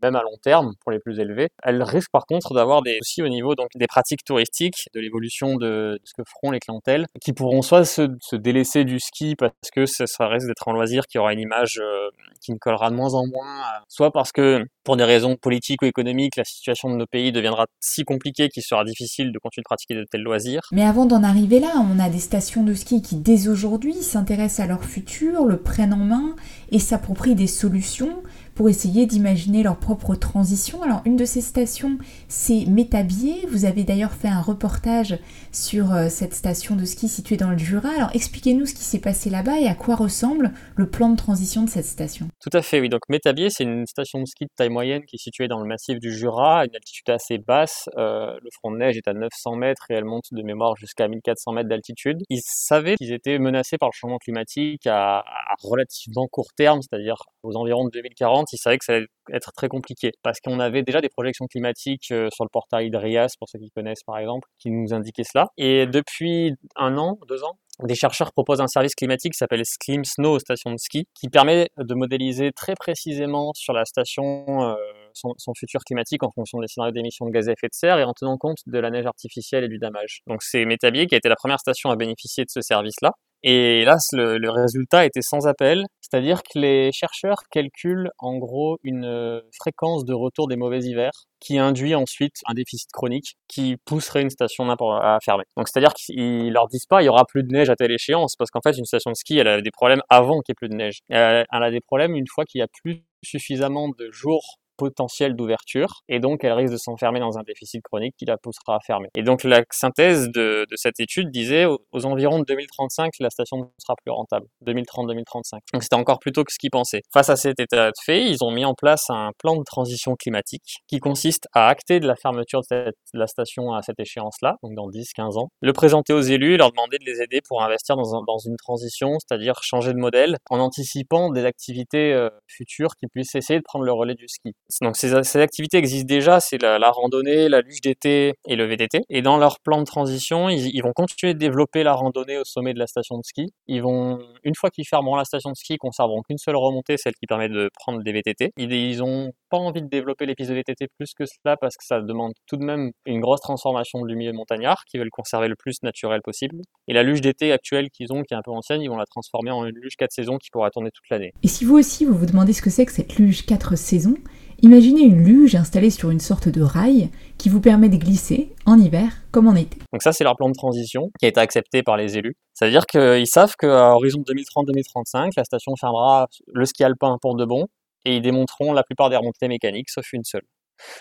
même 0.02 0.16
à 0.16 0.22
long 0.22 0.38
terme, 0.44 0.74
pour 0.82 0.92
les 0.92 1.00
plus 1.00 1.20
élevés. 1.20 1.48
Elles 1.64 1.82
risquent 1.84 2.12
par 2.12 2.26
contre 2.26 2.54
d'avoir 2.54 2.82
des 2.82 2.98
soucis 3.02 3.22
au 3.22 3.30
niveau 3.30 3.56
donc 3.56 3.70
des 3.76 3.88
pratiques 3.88 4.24
touristiques, 4.24 4.90
de 4.94 5.00
l'évolution 5.00 5.56
de, 5.56 5.94
de 5.94 6.00
ce 6.04 6.14
que 6.14 6.24
feront 6.28 6.52
les 6.52 6.60
clientèles, 6.60 6.99
qui 7.22 7.34
pourront 7.34 7.62
soit 7.62 7.86
se, 7.86 8.08
se 8.22 8.36
délaisser 8.36 8.84
du 8.86 9.00
ski 9.00 9.36
parce 9.36 9.54
que 9.74 9.86
ça, 9.86 10.08
ça 10.08 10.28
risque 10.28 10.48
d'être 10.48 10.68
un 10.68 10.74
loisir 10.74 11.06
qui 11.08 11.18
aura 11.18 11.34
une 11.34 11.40
image 11.40 11.80
euh, 11.82 12.10
qui 12.42 12.52
ne 12.54 12.58
collera 12.58 12.90
de 12.90 12.96
moins 12.96 13.14
en 13.14 13.28
moins, 13.28 13.60
à- 13.62 13.84
soit 13.88 14.12
parce 14.12 14.32
que 14.32 14.66
pour 14.84 14.98
des 14.98 15.04
raisons 15.04 15.36
politiques 15.36 15.82
ou 15.82 15.86
économiques, 15.86 16.36
la 16.36 16.44
situation 16.46 16.90
de 16.90 16.96
nos 16.96 17.06
pays 17.06 17.32
deviendra 17.32 17.66
si 17.80 18.04
compliquée 18.04 18.50
qu'il 18.50 18.64
sera 18.64 18.84
difficile 18.84 19.32
de 19.32 19.40
continuer 19.40 19.64
de 19.64 19.68
pratiquer 19.70 19.96
de 19.96 20.06
tels 20.10 20.22
loisirs. 20.24 20.62
Mais 20.72 20.84
avant 20.84 21.06
d'en 21.06 21.24
arriver 21.24 21.60
là, 21.60 21.74
on 21.78 22.00
a 22.00 22.10
des 22.10 22.20
stations 22.20 22.64
de 22.64 22.74
ski 22.74 23.02
qui 23.02 23.16
dès 23.18 23.48
aujourd'hui 23.48 23.94
s'intéressent 23.94 24.66
à 24.66 24.68
leur 24.68 24.84
futur, 24.84 25.46
le 25.46 25.58
prennent 25.58 25.94
en 25.94 25.98
main 25.98 26.36
et 26.72 26.80
s'approprient 26.80 27.36
des 27.36 27.48
solutions 27.48 28.24
pour 28.60 28.68
essayer 28.68 29.06
d'imaginer 29.06 29.64
leur 29.64 29.78
propre 29.78 30.16
transition. 30.16 30.84
Alors 30.84 31.02
une 31.06 31.16
de 31.16 31.24
ces 31.24 31.40
stations, 31.40 31.98
c'est 32.28 32.66
Métabier. 32.66 33.46
Vous 33.48 33.64
avez 33.64 33.86
d'ailleurs 33.86 34.12
fait 34.12 34.28
un 34.28 34.42
reportage 34.42 35.18
sur 35.54 35.94
euh, 35.94 36.10
cette 36.10 36.34
station 36.34 36.76
de 36.76 36.84
ski 36.84 37.08
située 37.08 37.38
dans 37.38 37.52
le 37.52 37.58
Jura. 37.58 37.88
Alors 37.96 38.10
expliquez-nous 38.14 38.66
ce 38.66 38.74
qui 38.74 38.84
s'est 38.84 39.00
passé 39.00 39.30
là-bas 39.30 39.62
et 39.62 39.68
à 39.68 39.76
quoi 39.76 39.96
ressemble 39.96 40.52
le 40.76 40.90
plan 40.90 41.10
de 41.10 41.16
transition 41.16 41.64
de 41.64 41.70
cette 41.70 41.86
station. 41.86 42.28
Tout 42.42 42.50
à 42.52 42.62
fait, 42.62 42.82
oui. 42.82 42.90
Donc 42.90 43.00
Métabier, 43.08 43.50
c'est 43.50 43.64
une 43.64 43.86
station 43.86 44.20
de 44.20 44.26
ski 44.26 44.44
de 44.44 44.52
taille 44.54 44.68
moyenne 44.68 45.06
qui 45.06 45.16
est 45.16 45.24
située 45.24 45.48
dans 45.48 45.62
le 45.62 45.66
massif 45.66 45.98
du 45.98 46.14
Jura, 46.14 46.60
à 46.60 46.66
une 46.66 46.76
altitude 46.76 47.10
assez 47.12 47.38
basse. 47.38 47.88
Euh, 47.98 48.38
le 48.44 48.50
front 48.52 48.72
de 48.72 48.78
neige 48.78 48.98
est 48.98 49.08
à 49.08 49.14
900 49.14 49.56
mètres 49.56 49.86
et 49.90 49.94
elle 49.94 50.04
monte 50.04 50.34
de 50.34 50.44
mémoire 50.44 50.76
jusqu'à 50.76 51.08
1400 51.08 51.54
mètres 51.54 51.70
d'altitude. 51.70 52.24
Ils 52.30 52.42
savaient 52.44 52.98
qu'ils 52.98 53.14
étaient 53.14 53.40
menacés 53.40 53.78
par 53.78 53.88
le 53.88 53.94
changement 53.96 54.18
climatique 54.18 54.86
à, 54.86 55.20
à 55.20 55.56
relativement 55.64 56.28
court 56.28 56.50
terme, 56.58 56.82
c'est-à-dire 56.82 57.16
aux 57.44 57.56
environs 57.56 57.86
de 57.86 57.92
2040. 57.92 58.49
Ils 58.54 58.58
savaient 58.58 58.78
que 58.78 58.86
ça 58.86 58.94
allait 58.94 59.08
être 59.34 59.52
très 59.56 59.68
compliqué 59.68 60.12
parce 60.24 60.40
qu'on 60.40 60.60
avait 60.60 60.84
déjà 60.84 61.02
des 61.02 61.10
projections 61.10 61.46
climatiques 61.48 62.12
euh, 62.12 62.30
sur 62.34 62.44
le 62.44 62.50
portail 62.50 62.90
Drias, 62.90 63.34
pour 63.38 63.48
ceux 63.50 63.60
qui 63.60 63.70
connaissent 63.72 64.04
par 64.06 64.18
exemple, 64.18 64.48
qui 64.60 64.72
nous 64.72 64.94
indiquaient 64.94 65.24
cela. 65.24 65.48
Et 65.58 65.86
depuis 65.86 66.54
un 66.76 66.98
an, 66.98 67.18
deux 67.28 67.44
ans, 67.44 67.58
des 67.84 67.96
chercheurs 67.96 68.32
proposent 68.34 68.62
un 68.62 68.68
service 68.68 68.94
climatique 68.96 69.34
qui 69.34 69.38
s'appelle 69.38 69.66
Skim 69.66 70.04
Snow 70.04 70.40
Station 70.40 70.72
de 70.72 70.78
ski, 70.78 71.08
qui 71.14 71.30
permet 71.30 71.70
de 71.78 71.94
modéliser 71.94 72.52
très 72.52 72.76
précisément 72.76 73.52
sur 73.56 73.74
la 73.74 73.86
station 73.86 74.46
euh, 74.64 74.76
son, 75.14 75.34
son, 75.38 75.54
futur 75.58 75.82
climatique 75.86 76.24
en 76.24 76.32
fonction 76.32 76.60
des 76.60 76.68
scénarios 76.68 76.94
d'émissions 76.94 77.26
de 77.26 77.32
gaz 77.32 77.48
à 77.48 77.54
effet 77.54 77.68
de 77.68 77.74
serre 77.74 77.98
et 78.00 78.04
en 78.04 78.14
tenant 78.14 78.38
compte 78.38 78.58
de 78.66 78.80
la 78.80 78.90
neige 78.90 79.06
artificielle 79.06 79.64
et 79.64 79.70
du 79.70 79.78
damage. 79.78 80.22
Donc 80.28 80.44
c'est 80.44 80.66
Métabier 80.66 81.08
qui 81.08 81.16
a 81.16 81.18
été 81.18 81.30
la 81.30 81.36
première 81.36 81.60
station 81.60 81.90
à 81.90 81.96
bénéficier 81.96 82.44
de 82.44 82.50
ce 82.50 82.62
service-là. 82.62 83.12
Et 83.44 83.86
le, 83.86 84.38
le, 84.38 84.50
résultat 84.50 85.06
était 85.06 85.22
sans 85.22 85.48
appel, 85.48 85.86
c'est-à-dire 86.02 86.44
que 86.44 86.60
les 86.60 86.92
chercheurs 86.92 87.44
calculent 87.50 88.12
en 88.20 88.38
gros 88.38 88.78
une 88.84 89.06
euh, 89.06 89.42
fréquence 89.58 90.04
de 90.04 90.14
retour 90.14 90.48
des 90.48 90.58
mauvais 90.58 90.80
hivers 90.80 91.12
qui 91.40 91.58
induit 91.58 91.96
ensuite 91.96 92.36
un 92.48 92.54
déficit 92.54 92.92
chronique 92.92 93.36
qui 93.48 93.78
pousserait 93.86 94.22
une 94.22 94.30
station 94.30 94.70
à 94.70 95.18
fermer. 95.24 95.46
Donc 95.56 95.70
c'est-à-dire 95.70 95.94
qu'ils 95.94 96.52
leur 96.52 96.68
disent 96.68 96.86
pas 96.86 97.02
il 97.02 97.06
y 97.06 97.10
aura 97.10 97.24
plus 97.26 97.44
de 97.44 97.50
neige 97.50 97.70
à 97.70 97.78
telle 97.78 97.92
échéance 97.92 98.36
parce 98.36 98.52
qu'en 98.52 98.62
fait 98.62 98.78
une 98.78 98.86
station 98.86 99.12
de 99.12 99.16
ski 99.16 99.38
elle 99.38 99.48
a 99.48 99.62
des 99.62 99.72
problèmes 99.72 100.02
avant 100.10 100.42
qu'il 100.42 100.52
y 100.52 100.54
ait 100.54 100.56
plus 100.56 100.70
de 100.70 100.76
neige. 100.76 101.00
Elle 101.08 101.46
a 101.50 101.72
des 101.72 101.82
problèmes 101.82 102.16
une 102.16 102.28
fois 102.28 102.44
qu'il 102.44 102.60
y 102.60 102.62
a 102.62 102.68
plus 102.84 103.06
suffisamment 103.24 103.88
de 103.90 104.10
jours 104.12 104.60
potentiel 104.80 105.36
d'ouverture 105.36 106.02
et 106.08 106.20
donc 106.20 106.44
elle 106.44 106.54
risque 106.54 106.72
de 106.72 106.78
s'enfermer 106.78 107.20
dans 107.20 107.38
un 107.38 107.44
déficit 107.44 107.82
chronique 107.84 108.16
qui 108.18 108.26
la 108.26 108.38
poussera 108.38 108.78
à 108.78 108.80
fermer. 108.80 109.10
Et 109.16 109.24
donc 109.24 109.44
la 109.44 109.62
synthèse 109.72 110.30
de, 110.30 110.66
cette 110.76 111.00
étude 111.00 111.30
disait 111.32 111.66
aux, 111.66 112.06
environs 112.06 112.40
de 112.40 112.46
2035 112.46 113.12
la 113.20 113.30
station 113.30 113.58
ne 113.58 113.64
sera 113.78 113.96
plus 114.04 114.12
rentable. 114.12 114.48
2030-2035. 114.66 115.60
Donc 115.74 115.84
c'était 115.84 115.96
encore 115.96 116.20
plus 116.20 116.32
tôt 116.32 116.44
que 116.44 116.54
ce 116.54 116.58
qu'ils 116.58 116.72
pensaient. 116.72 117.02
Face 117.14 117.30
à 117.30 117.36
cet 117.36 117.60
état 117.60 117.90
de 117.90 117.96
fait, 118.06 118.24
ils 118.24 118.44
ont 118.44 118.52
mis 118.52 118.66
en 118.66 118.74
place 118.74 119.10
un 119.10 119.32
plan 119.38 119.58
de 119.58 119.64
transition 119.64 120.16
climatique 120.16 120.78
qui 120.88 121.00
consiste 121.00 121.48
à 121.54 121.68
acter 121.68 122.00
de 122.00 122.08
la 122.08 122.16
fermeture 122.16 122.62
de, 122.72 122.94
la 123.14 123.28
station 123.28 123.74
à 123.74 123.82
cette 123.82 124.00
échéance-là, 124.00 124.56
donc 124.64 124.76
dans 124.76 124.88
10-15 124.90 125.40
ans, 125.40 125.50
le 125.62 125.74
présenter 125.74 126.14
aux 126.14 126.22
élus 126.22 126.54
et 126.54 126.58
leur 126.58 126.72
demander 126.72 126.98
de 126.98 127.06
les 127.06 127.22
aider 127.22 127.42
pour 127.48 127.62
investir 127.62 127.96
dans 127.98 128.38
une 128.38 128.56
transition, 128.58 129.18
c'est-à-dire 129.20 129.62
changer 129.62 129.94
de 129.94 129.98
modèle 129.98 130.38
en 130.50 130.60
anticipant 130.60 131.32
des 131.32 131.46
activités 131.46 132.14
euh, 132.14 132.30
futures 132.48 132.96
qui 132.96 133.08
puissent 133.08 133.36
essayer 133.36 133.60
de 133.60 133.64
prendre 133.64 133.86
le 133.86 133.92
relais 133.92 134.16
du 134.16 134.28
ski. 134.28 134.54
Donc 134.82 134.98
ces, 134.98 135.14
activités 135.14 135.78
existent 135.78 136.08
déjà, 136.08 136.40
c'est 136.40 136.62
la, 136.62 136.92
randonnée, 136.92 137.50
la 137.50 137.62
luge 137.62 137.82
d'été 137.82 138.34
et 138.46 138.56
le 138.56 138.66
VTT. 138.66 139.02
Et 139.10 139.22
dans 139.22 139.38
leur 139.38 139.60
plan 139.60 139.80
de 139.80 139.86
transition, 139.86 140.50
ils, 140.50 140.82
vont 140.82 140.94
continuer 140.94 141.34
de 141.34 141.40
développer 141.40 141.84
la 141.84 141.94
randonnée 141.94 142.38
au 142.38 142.46
sommet 142.46 142.74
de 142.74 142.80
la 142.80 142.88
station 142.88 143.18
de 143.18 143.24
ski. 143.24 143.52
Ils 143.68 143.82
vont, 143.82 144.20
une 144.44 144.56
fois 144.56 144.70
qu'ils 144.70 144.88
fermeront 144.88 145.16
la 145.16 145.26
station 145.26 145.52
de 145.52 145.56
ski, 145.56 145.74
ils 145.74 145.78
conserveront 145.78 146.22
qu'une 146.22 146.38
seule 146.38 146.56
remontée, 146.56 146.98
celle 146.98 147.14
qui 147.14 147.26
permet 147.26 147.50
de 147.50 147.70
prendre 147.80 148.04
des 148.04 148.12
VTT. 148.12 148.52
Ils, 148.58 148.72
ils 148.72 149.04
ont 149.04 149.32
pas 149.50 149.58
envie 149.58 149.82
de 149.82 149.88
développer 149.88 150.26
les 150.26 150.36
pistes 150.36 150.52
de 150.52 150.56
VTT 150.56 150.88
plus 150.98 151.14
que 151.14 151.26
cela 151.26 151.58
parce 151.58 151.76
que 151.76 151.84
ça 151.84 152.02
demande 152.02 152.34
tout 152.48 152.58
de 152.58 152.64
même 152.64 152.92
une 153.06 153.20
grosse 153.20 153.42
transformation 153.42 154.06
du 154.06 154.16
milieu 154.16 154.34
montagnard 154.34 154.84
qui 154.86 154.98
veulent 154.98 155.10
conserver 155.10 155.48
le 155.48 155.56
plus 155.56 155.82
naturel 155.84 156.22
possible. 156.22 156.58
Et 156.88 156.94
la 156.94 157.04
luge 157.04 157.22
d'été 157.22 157.52
actuelle 157.52 157.90
qu'ils 157.90 158.14
ont, 158.14 158.24
qui 158.24 158.34
est 158.34 158.38
un 158.38 158.42
peu 158.44 158.52
ancienne, 158.52 158.82
ils 158.82 158.90
vont 158.90 158.98
la 158.98 159.06
transformer 159.06 159.52
en 159.52 159.66
une 159.66 159.76
luge 159.76 159.96
4 159.98 160.12
saisons 160.12 160.38
qui 160.38 160.50
pourra 160.52 160.70
tourner 160.70 160.92
toute 160.92 161.10
l'année. 161.10 161.34
Et 161.44 161.48
si 161.48 161.66
vous 161.66 161.78
aussi 161.78 162.06
vous 162.06 162.14
vous 162.14 162.26
demandez 162.26 162.54
ce 162.54 162.62
que 162.62 162.70
c'est 162.70 162.86
que 162.86 162.92
cette 162.92 163.18
luge 163.18 163.46
4 163.46 163.76
saisons, 163.76 164.16
Imaginez 164.62 165.04
une 165.04 165.24
luge 165.24 165.56
installée 165.56 165.90
sur 165.90 166.10
une 166.10 166.20
sorte 166.20 166.50
de 166.50 166.62
rail 166.62 167.10
qui 167.38 167.48
vous 167.48 167.62
permet 167.62 167.88
de 167.88 167.96
glisser 167.96 168.54
en 168.66 168.78
hiver 168.78 169.24
comme 169.32 169.48
en 169.48 169.56
été. 169.56 169.78
Donc 169.94 170.02
ça, 170.02 170.12
c'est 170.12 170.26
leur 170.26 170.36
plan 170.36 170.50
de 170.50 170.54
transition 170.54 171.12
qui 171.18 171.26
a 171.26 171.30
été 171.30 171.40
accepté 171.40 171.82
par 171.82 171.96
les 171.96 172.18
élus. 172.18 172.36
C'est-à-dire 172.54 172.86
qu'ils 172.86 173.28
savent 173.28 173.56
qu'à 173.58 173.94
horizon 173.96 174.20
2030-2035, 174.20 175.32
la 175.38 175.44
station 175.46 175.74
fermera 175.80 176.28
le 176.54 176.66
ski 176.66 176.84
alpin 176.84 177.18
pour 177.22 177.36
de 177.36 177.46
bon 177.46 177.68
et 178.06 178.18
ils 178.18 178.22
démonteront 178.22 178.74
la 178.74 178.84
plupart 178.84 179.10
des 179.10 179.16
remontées 179.16 179.48
mécaniques, 179.48 179.90
sauf 179.90 180.12
une 180.12 180.24
seule 180.24 180.44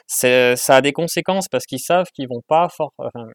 ça 0.06 0.76
a 0.76 0.80
des 0.80 0.92
conséquences 0.92 1.48
parce 1.48 1.64
qu'ils 1.64 1.80
savent 1.80 2.06
qu'ils 2.14 2.28
vont 2.28 2.42
pas 2.46 2.68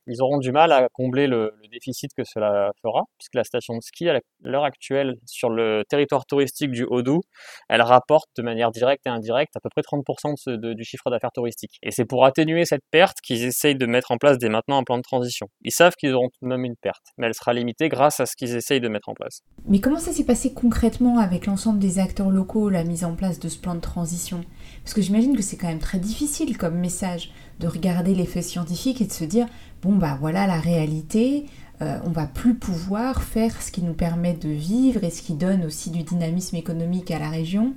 ils 0.07 0.21
auront 0.21 0.37
du 0.37 0.51
mal 0.51 0.71
à 0.71 0.87
combler 0.93 1.27
le, 1.27 1.53
déficit 1.71 2.11
que 2.15 2.23
cela 2.23 2.71
fera, 2.83 3.03
puisque 3.17 3.33
la 3.33 3.43
station 3.43 3.75
de 3.75 3.81
ski 3.81 4.07
à 4.07 4.19
l'heure 4.43 4.63
actuelle 4.63 5.15
sur 5.25 5.49
le 5.49 5.83
territoire 5.89 6.25
touristique 6.27 6.69
du 6.69 6.83
Haut-Doubs, 6.83 7.23
elle 7.67 7.81
rapporte 7.81 8.29
de 8.37 8.43
manière 8.43 8.69
directe 8.69 9.07
et 9.07 9.09
indirecte 9.09 9.55
à 9.55 9.59
peu 9.59 9.69
près 9.69 9.81
30% 9.81 10.33
de 10.33 10.37
ce, 10.37 10.49
de, 10.51 10.73
du 10.73 10.83
chiffre 10.83 11.09
d'affaires 11.09 11.31
touristique. 11.31 11.79
Et 11.81 11.89
c'est 11.89 12.05
pour 12.05 12.25
atténuer 12.25 12.65
cette 12.65 12.83
perte 12.91 13.17
qu'ils 13.23 13.43
essayent 13.43 13.75
de 13.75 13.87
mettre 13.87 14.11
en 14.11 14.17
place 14.17 14.37
dès 14.37 14.49
maintenant 14.49 14.77
un 14.77 14.83
plan 14.83 14.97
de 14.97 15.01
transition. 15.01 15.47
Ils 15.63 15.71
savent 15.71 15.95
qu'ils 15.95 16.13
auront 16.13 16.27
tout 16.27 16.43
de 16.43 16.47
même 16.47 16.63
une 16.63 16.75
perte, 16.75 17.03
mais 17.17 17.25
elle 17.25 17.33
sera 17.33 17.53
limitée 17.53 17.89
grâce 17.89 18.19
à 18.19 18.27
ce 18.27 18.35
qu'ils 18.35 18.55
essayent 18.55 18.81
de 18.81 18.87
mettre 18.87 19.09
en 19.09 19.15
place. 19.15 19.39
Mais 19.65 19.79
comment 19.79 19.99
ça 19.99 20.11
s'est 20.11 20.25
passé 20.25 20.53
concrètement 20.53 21.17
avec 21.17 21.47
l'ensemble 21.47 21.79
des 21.79 21.97
acteurs 21.97 22.29
locaux, 22.29 22.69
la 22.69 22.83
mise 22.83 23.03
en 23.03 23.15
place 23.15 23.39
de 23.39 23.49
ce 23.49 23.57
plan 23.57 23.73
de 23.73 23.81
transition? 23.81 24.45
Parce 24.83 24.93
que 24.93 25.01
j'imagine 25.01 25.35
que 25.35 25.41
c'est 25.41 25.57
quand 25.57 25.67
même 25.67 25.79
très 25.79 25.97
difficile 25.97 26.32
comme 26.57 26.79
message 26.79 27.31
de 27.59 27.67
regarder 27.67 28.15
les 28.15 28.25
faits 28.25 28.43
scientifiques 28.43 29.01
et 29.01 29.05
de 29.05 29.11
se 29.11 29.23
dire 29.23 29.47
bon 29.81 29.95
bah 29.95 30.17
voilà 30.19 30.47
la 30.47 30.59
réalité, 30.59 31.45
euh, 31.81 31.99
on 32.05 32.09
va 32.09 32.25
plus 32.25 32.55
pouvoir 32.55 33.21
faire 33.21 33.61
ce 33.61 33.71
qui 33.71 33.83
nous 33.83 33.93
permet 33.93 34.33
de 34.33 34.49
vivre 34.49 35.03
et 35.03 35.11
ce 35.11 35.21
qui 35.21 35.33
donne 35.33 35.63
aussi 35.63 35.91
du 35.91 36.03
dynamisme 36.03 36.55
économique 36.55 37.11
à 37.11 37.19
la 37.19 37.29
région 37.29 37.73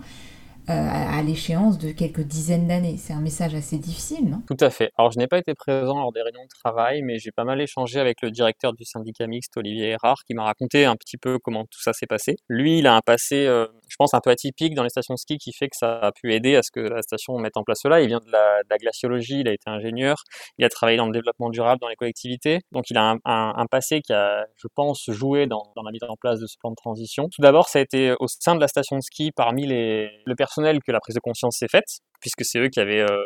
euh, 0.68 0.72
à 0.72 1.22
l'échéance 1.22 1.78
de 1.78 1.92
quelques 1.92 2.22
dizaines 2.22 2.66
d'années. 2.66 2.96
C'est 2.98 3.12
un 3.12 3.20
message 3.20 3.54
assez 3.54 3.78
difficile, 3.78 4.28
non? 4.28 4.42
Tout 4.48 4.56
à 4.58 4.68
fait. 4.68 4.90
Alors, 4.98 5.12
je 5.12 5.18
n'ai 5.20 5.28
pas 5.28 5.38
été 5.38 5.54
présent 5.54 5.96
lors 5.96 6.10
des 6.10 6.22
réunions 6.22 6.42
de 6.42 6.48
travail, 6.48 7.02
mais 7.02 7.20
j'ai 7.20 7.30
pas 7.30 7.44
mal 7.44 7.60
échangé 7.60 8.00
avec 8.00 8.20
le 8.20 8.32
directeur 8.32 8.72
du 8.72 8.84
syndicat 8.84 9.28
mixte, 9.28 9.56
Olivier 9.56 9.90
Erard, 9.90 10.24
qui 10.26 10.34
m'a 10.34 10.42
raconté 10.42 10.84
un 10.84 10.96
petit 10.96 11.18
peu 11.18 11.38
comment 11.38 11.66
tout 11.66 11.80
ça 11.80 11.92
s'est 11.92 12.08
passé. 12.08 12.34
Lui, 12.48 12.80
il 12.80 12.88
a 12.88 12.96
un 12.96 13.00
passé, 13.00 13.46
euh, 13.46 13.68
je 13.88 13.96
pense, 13.96 14.14
un 14.14 14.20
peu 14.20 14.30
atypique 14.30 14.74
dans 14.74 14.82
les 14.82 14.88
stations 14.88 15.14
de 15.14 15.18
ski 15.18 15.38
qui 15.38 15.52
fait 15.52 15.68
que 15.68 15.76
ça 15.76 15.98
a 15.98 16.12
pu 16.12 16.34
aider 16.34 16.56
à 16.56 16.62
ce 16.62 16.70
que 16.70 16.80
la 16.80 17.02
station 17.02 17.38
mette 17.38 17.56
en 17.56 17.62
place 17.62 17.80
cela. 17.82 18.00
Il 18.00 18.08
vient 18.08 18.20
de 18.24 18.30
la, 18.30 18.62
glaciologie, 18.78 19.40
il 19.40 19.48
a 19.48 19.52
été 19.52 19.70
ingénieur, 19.70 20.16
il 20.58 20.64
a 20.64 20.68
travaillé 20.68 20.98
dans 20.98 21.06
le 21.06 21.12
développement 21.12 21.50
durable 21.50 21.80
dans 21.80 21.88
les 21.88 21.96
collectivités. 21.96 22.60
Donc, 22.72 22.90
il 22.90 22.96
a 22.98 23.16
un, 23.24 23.66
passé 23.66 24.00
qui 24.00 24.12
a, 24.12 24.46
je 24.56 24.68
pense, 24.74 25.04
joué 25.08 25.46
dans, 25.46 25.72
la 25.76 25.90
mise 25.90 26.02
en 26.08 26.16
place 26.16 26.40
de 26.40 26.46
ce 26.46 26.56
plan 26.58 26.70
de 26.70 26.76
transition. 26.76 27.28
Tout 27.28 27.42
d'abord, 27.42 27.68
ça 27.68 27.78
a 27.78 27.82
été 27.82 28.14
au 28.20 28.26
sein 28.28 28.54
de 28.54 28.60
la 28.60 28.68
station 28.68 28.96
de 28.96 29.02
ski, 29.02 29.32
parmi 29.32 29.66
les, 29.66 30.10
le 30.24 30.34
personnel 30.34 30.80
que 30.82 30.92
la 30.92 31.00
prise 31.00 31.14
de 31.14 31.20
conscience 31.20 31.56
s'est 31.58 31.68
faite, 31.68 32.00
puisque 32.20 32.44
c'est 32.44 32.58
eux 32.58 32.68
qui 32.68 32.80
avaient 32.80 33.00
euh, 33.00 33.24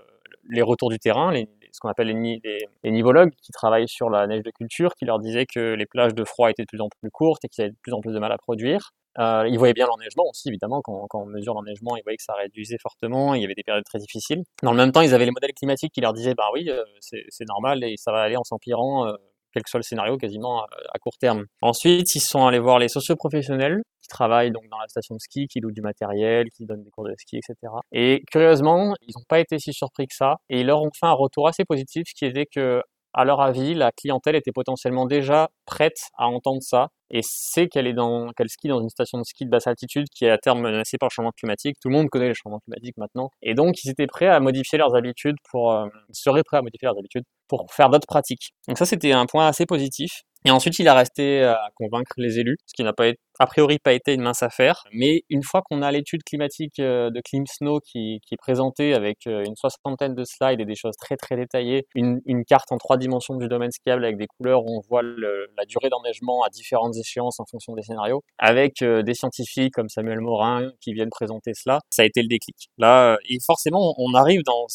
les 0.50 0.62
retours 0.62 0.90
du 0.90 0.98
terrain, 0.98 1.32
les, 1.32 1.48
ce 1.72 1.80
qu'on 1.80 1.88
appelle 1.88 2.08
les, 2.08 2.40
les, 2.44 2.58
les, 2.84 2.90
nivologues, 2.90 3.30
qui 3.42 3.52
travaillent 3.52 3.88
sur 3.88 4.10
la 4.10 4.26
neige 4.26 4.42
de 4.42 4.50
culture, 4.50 4.94
qui 4.94 5.04
leur 5.04 5.18
disaient 5.18 5.46
que 5.46 5.74
les 5.74 5.86
plages 5.86 6.14
de 6.14 6.24
froid 6.24 6.50
étaient 6.50 6.62
de 6.62 6.68
plus 6.68 6.80
en 6.80 6.88
plus 7.00 7.10
courtes 7.10 7.44
et 7.44 7.48
qu'ils 7.48 7.64
avaient 7.64 7.72
de 7.72 7.78
plus 7.82 7.92
en 7.92 8.00
plus 8.00 8.12
de 8.12 8.18
mal 8.18 8.32
à 8.32 8.38
produire. 8.38 8.92
Euh, 9.18 9.46
ils 9.48 9.58
voyaient 9.58 9.74
bien 9.74 9.86
l'enneigement 9.86 10.24
aussi, 10.28 10.48
évidemment, 10.48 10.80
quand, 10.82 11.06
quand 11.08 11.22
on 11.22 11.26
mesure 11.26 11.54
l'enneigement, 11.54 11.96
ils 11.96 12.02
voyaient 12.02 12.16
que 12.16 12.22
ça 12.22 12.34
réduisait 12.34 12.78
fortement, 12.80 13.34
il 13.34 13.42
y 13.42 13.44
avait 13.44 13.54
des 13.54 13.62
périodes 13.62 13.84
très 13.84 13.98
difficiles. 13.98 14.42
Dans 14.62 14.70
le 14.70 14.76
même 14.76 14.92
temps, 14.92 15.00
ils 15.00 15.14
avaient 15.14 15.24
les 15.24 15.30
modèles 15.30 15.52
climatiques 15.54 15.92
qui 15.92 16.00
leur 16.00 16.12
disaient, 16.12 16.34
bah 16.34 16.48
oui, 16.52 16.70
euh, 16.70 16.84
c'est 17.00 17.48
normal 17.48 17.82
et 17.84 17.96
ça 17.96 18.12
va 18.12 18.22
aller 18.22 18.36
en 18.36 18.44
s'empirant, 18.44 19.06
euh, 19.06 19.14
quel 19.52 19.64
que 19.64 19.70
soit 19.70 19.78
le 19.78 19.84
scénario, 19.84 20.16
quasiment 20.16 20.62
à, 20.62 20.66
à 20.94 20.98
court 20.98 21.18
terme. 21.18 21.44
Ensuite, 21.60 22.14
ils 22.14 22.20
sont 22.20 22.46
allés 22.46 22.60
voir 22.60 22.78
les 22.78 22.88
socioprofessionnels 22.88 23.82
qui 24.00 24.08
travaillent 24.08 24.52
donc 24.52 24.68
dans 24.70 24.78
la 24.78 24.86
station 24.86 25.16
de 25.16 25.20
ski, 25.20 25.48
qui 25.48 25.60
louent 25.60 25.72
du 25.72 25.82
matériel, 25.82 26.46
qui 26.50 26.66
donnent 26.66 26.84
des 26.84 26.90
cours 26.90 27.04
de 27.04 27.14
ski, 27.18 27.38
etc. 27.38 27.72
Et 27.90 28.22
curieusement, 28.30 28.94
ils 29.02 29.12
n'ont 29.16 29.24
pas 29.28 29.40
été 29.40 29.58
si 29.58 29.72
surpris 29.72 30.06
que 30.06 30.14
ça, 30.14 30.36
et 30.48 30.60
ils 30.60 30.66
leur 30.66 30.82
ont 30.82 30.90
fait 30.98 31.06
un 31.06 31.12
retour 31.12 31.48
assez 31.48 31.64
positif, 31.64 32.04
qui 32.14 32.26
était 32.26 32.46
que, 32.46 32.80
à 33.12 33.24
leur 33.24 33.40
avis, 33.40 33.74
la 33.74 33.92
clientèle 33.92 34.36
était 34.36 34.52
potentiellement 34.52 35.06
déjà 35.06 35.50
prête 35.66 35.98
à 36.16 36.26
entendre 36.26 36.62
ça, 36.62 36.88
et 37.10 37.20
sait 37.22 37.68
qu'elle 37.68 37.86
est 37.86 37.92
dans, 37.92 38.30
qu'elle 38.32 38.48
skie 38.48 38.68
dans 38.68 38.80
une 38.80 38.88
station 38.88 39.18
de 39.18 39.24
ski 39.24 39.44
de 39.44 39.50
basse 39.50 39.66
altitude 39.66 40.06
qui 40.14 40.24
est 40.24 40.30
à 40.30 40.38
terme 40.38 40.60
menacée 40.60 40.96
par 40.96 41.08
le 41.08 41.12
changement 41.12 41.32
climatique. 41.32 41.76
Tout 41.80 41.88
le 41.88 41.96
monde 41.96 42.08
connaît 42.08 42.28
le 42.28 42.34
changement 42.34 42.60
climatique 42.60 42.96
maintenant. 42.98 43.30
Et 43.42 43.54
donc, 43.54 43.82
ils 43.84 43.90
étaient 43.90 44.06
prêts 44.06 44.28
à 44.28 44.38
modifier 44.38 44.78
leurs 44.78 44.94
habitudes 44.94 45.36
pour, 45.50 45.72
euh, 45.72 45.88
seraient 46.12 46.44
prêts 46.44 46.58
à 46.58 46.62
modifier 46.62 46.86
leurs 46.86 46.98
habitudes 46.98 47.24
pour 47.48 47.66
faire 47.72 47.90
d'autres 47.90 48.06
pratiques. 48.06 48.52
Donc 48.68 48.78
ça, 48.78 48.86
c'était 48.86 49.12
un 49.12 49.26
point 49.26 49.48
assez 49.48 49.66
positif. 49.66 50.22
Et 50.44 50.50
ensuite, 50.50 50.78
il 50.78 50.88
a 50.88 50.94
resté 50.94 51.42
à 51.42 51.68
convaincre 51.74 52.12
les 52.16 52.38
élus, 52.38 52.56
ce 52.66 52.74
qui 52.74 52.82
n'a 52.82 52.92
pas 52.92 53.08
été, 53.08 53.20
a 53.40 53.46
priori 53.46 53.78
pas 53.78 53.94
été 53.94 54.12
une 54.12 54.20
mince 54.20 54.42
affaire, 54.42 54.84
mais 54.92 55.22
une 55.30 55.42
fois 55.42 55.62
qu'on 55.62 55.80
a 55.80 55.90
l'étude 55.90 56.22
climatique 56.24 56.78
euh, 56.78 57.10
de 57.10 57.22
ClimSnow 57.22 57.80
qui, 57.80 58.20
qui 58.26 58.34
est 58.34 58.36
présentée 58.36 58.92
avec 58.92 59.26
euh, 59.26 59.42
une 59.46 59.56
soixantaine 59.56 60.14
de 60.14 60.24
slides 60.24 60.60
et 60.60 60.66
des 60.66 60.74
choses 60.74 60.94
très 60.98 61.16
très 61.16 61.36
détaillées, 61.36 61.86
une, 61.94 62.20
carte 62.46 62.70
en 62.70 62.76
trois 62.76 62.98
dimensions 62.98 63.36
du 63.36 63.48
domaine 63.48 63.70
skiable 63.70 64.04
avec 64.04 64.18
des 64.18 64.26
couleurs 64.26 64.62
où 64.64 64.76
on 64.76 64.80
voit 64.88 65.02
la 65.02 65.64
durée 65.66 65.88
d'enneigement 65.88 66.42
à 66.42 66.50
différentes 66.50 66.96
échéances 66.96 67.40
en 67.40 67.44
fonction 67.50 67.74
des 67.74 67.82
scénarios, 67.82 68.22
avec 68.38 68.82
euh, 68.82 69.02
des 69.02 69.14
scientifiques 69.14 69.72
comme 69.72 69.88
Samuel 69.88 70.20
Morin 70.20 70.70
qui 70.82 70.92
viennent 70.92 71.10
présenter 71.10 71.52
cela, 71.54 71.80
ça 71.88 72.02
a 72.02 72.04
été 72.04 72.20
le 72.20 72.28
déclic. 72.28 72.68
Là, 72.76 73.16
et 73.26 73.38
forcément, 73.46 73.94
on 73.96 74.12
arrive 74.14 74.42
dans 74.44 74.66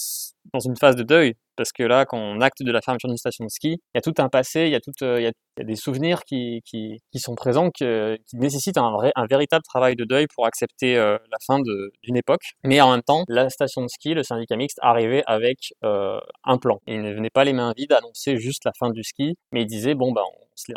dans 0.54 0.60
une 0.60 0.78
phase 0.78 0.96
de 0.96 1.04
deuil 1.04 1.36
parce 1.56 1.72
que 1.72 1.84
là, 1.84 2.06
quand 2.06 2.18
on 2.18 2.42
acte 2.42 2.64
de 2.64 2.72
la 2.72 2.82
fermeture 2.82 3.08
d'une 3.08 3.18
station 3.18 3.46
de 3.46 3.50
ski, 3.50 3.70
il 3.70 3.96
y 3.96 3.98
a 3.98 4.02
tout 4.02 4.14
un 4.18 4.28
passé, 4.28 4.66
il 4.66 4.72
y 4.72 4.76
a, 4.76 4.82
tout, 4.82 4.92
il 5.02 5.32
des 5.64 5.76
souvenirs 5.76 6.24
qui, 6.26 6.62
qui, 6.66 7.00
sont 7.18 7.36
présents, 7.36 7.70
qui 7.70 7.86
nécessitent 8.34 8.55
un, 8.78 8.92
vrai, 8.92 9.12
un 9.16 9.26
véritable 9.26 9.64
travail 9.64 9.96
de 9.96 10.04
deuil 10.04 10.28
pour 10.34 10.46
accepter 10.46 10.98
euh, 10.98 11.18
la 11.32 11.38
fin 11.46 11.60
d'une 11.60 12.18
époque. 12.18 12.44
Mais 12.64 12.82
en 12.82 12.92
même 12.92 13.04
temps, 13.04 13.24
la 13.28 13.50
station 13.50 13.82
de 13.82 13.88
ski, 13.88 14.14
le 14.14 14.24
syndicat 14.24 14.56
mixte, 14.56 14.80
arrivait 14.82 15.24
avec 15.28 15.74
euh, 15.84 16.20
un 16.44 16.58
plan. 16.58 16.80
Il 16.88 17.02
ne 17.02 17.14
venait 17.14 17.30
pas 17.30 17.44
les 17.44 17.54
mains 17.54 17.74
vides 17.76 17.94
annoncer 17.94 18.38
juste 18.38 18.66
la 18.66 18.72
fin 18.78 18.90
du 18.90 19.04
ski, 19.04 19.38
mais 19.52 19.62
il 19.62 19.68
disait, 19.68 19.96
bon, 19.96 20.12
ben, 20.12 20.24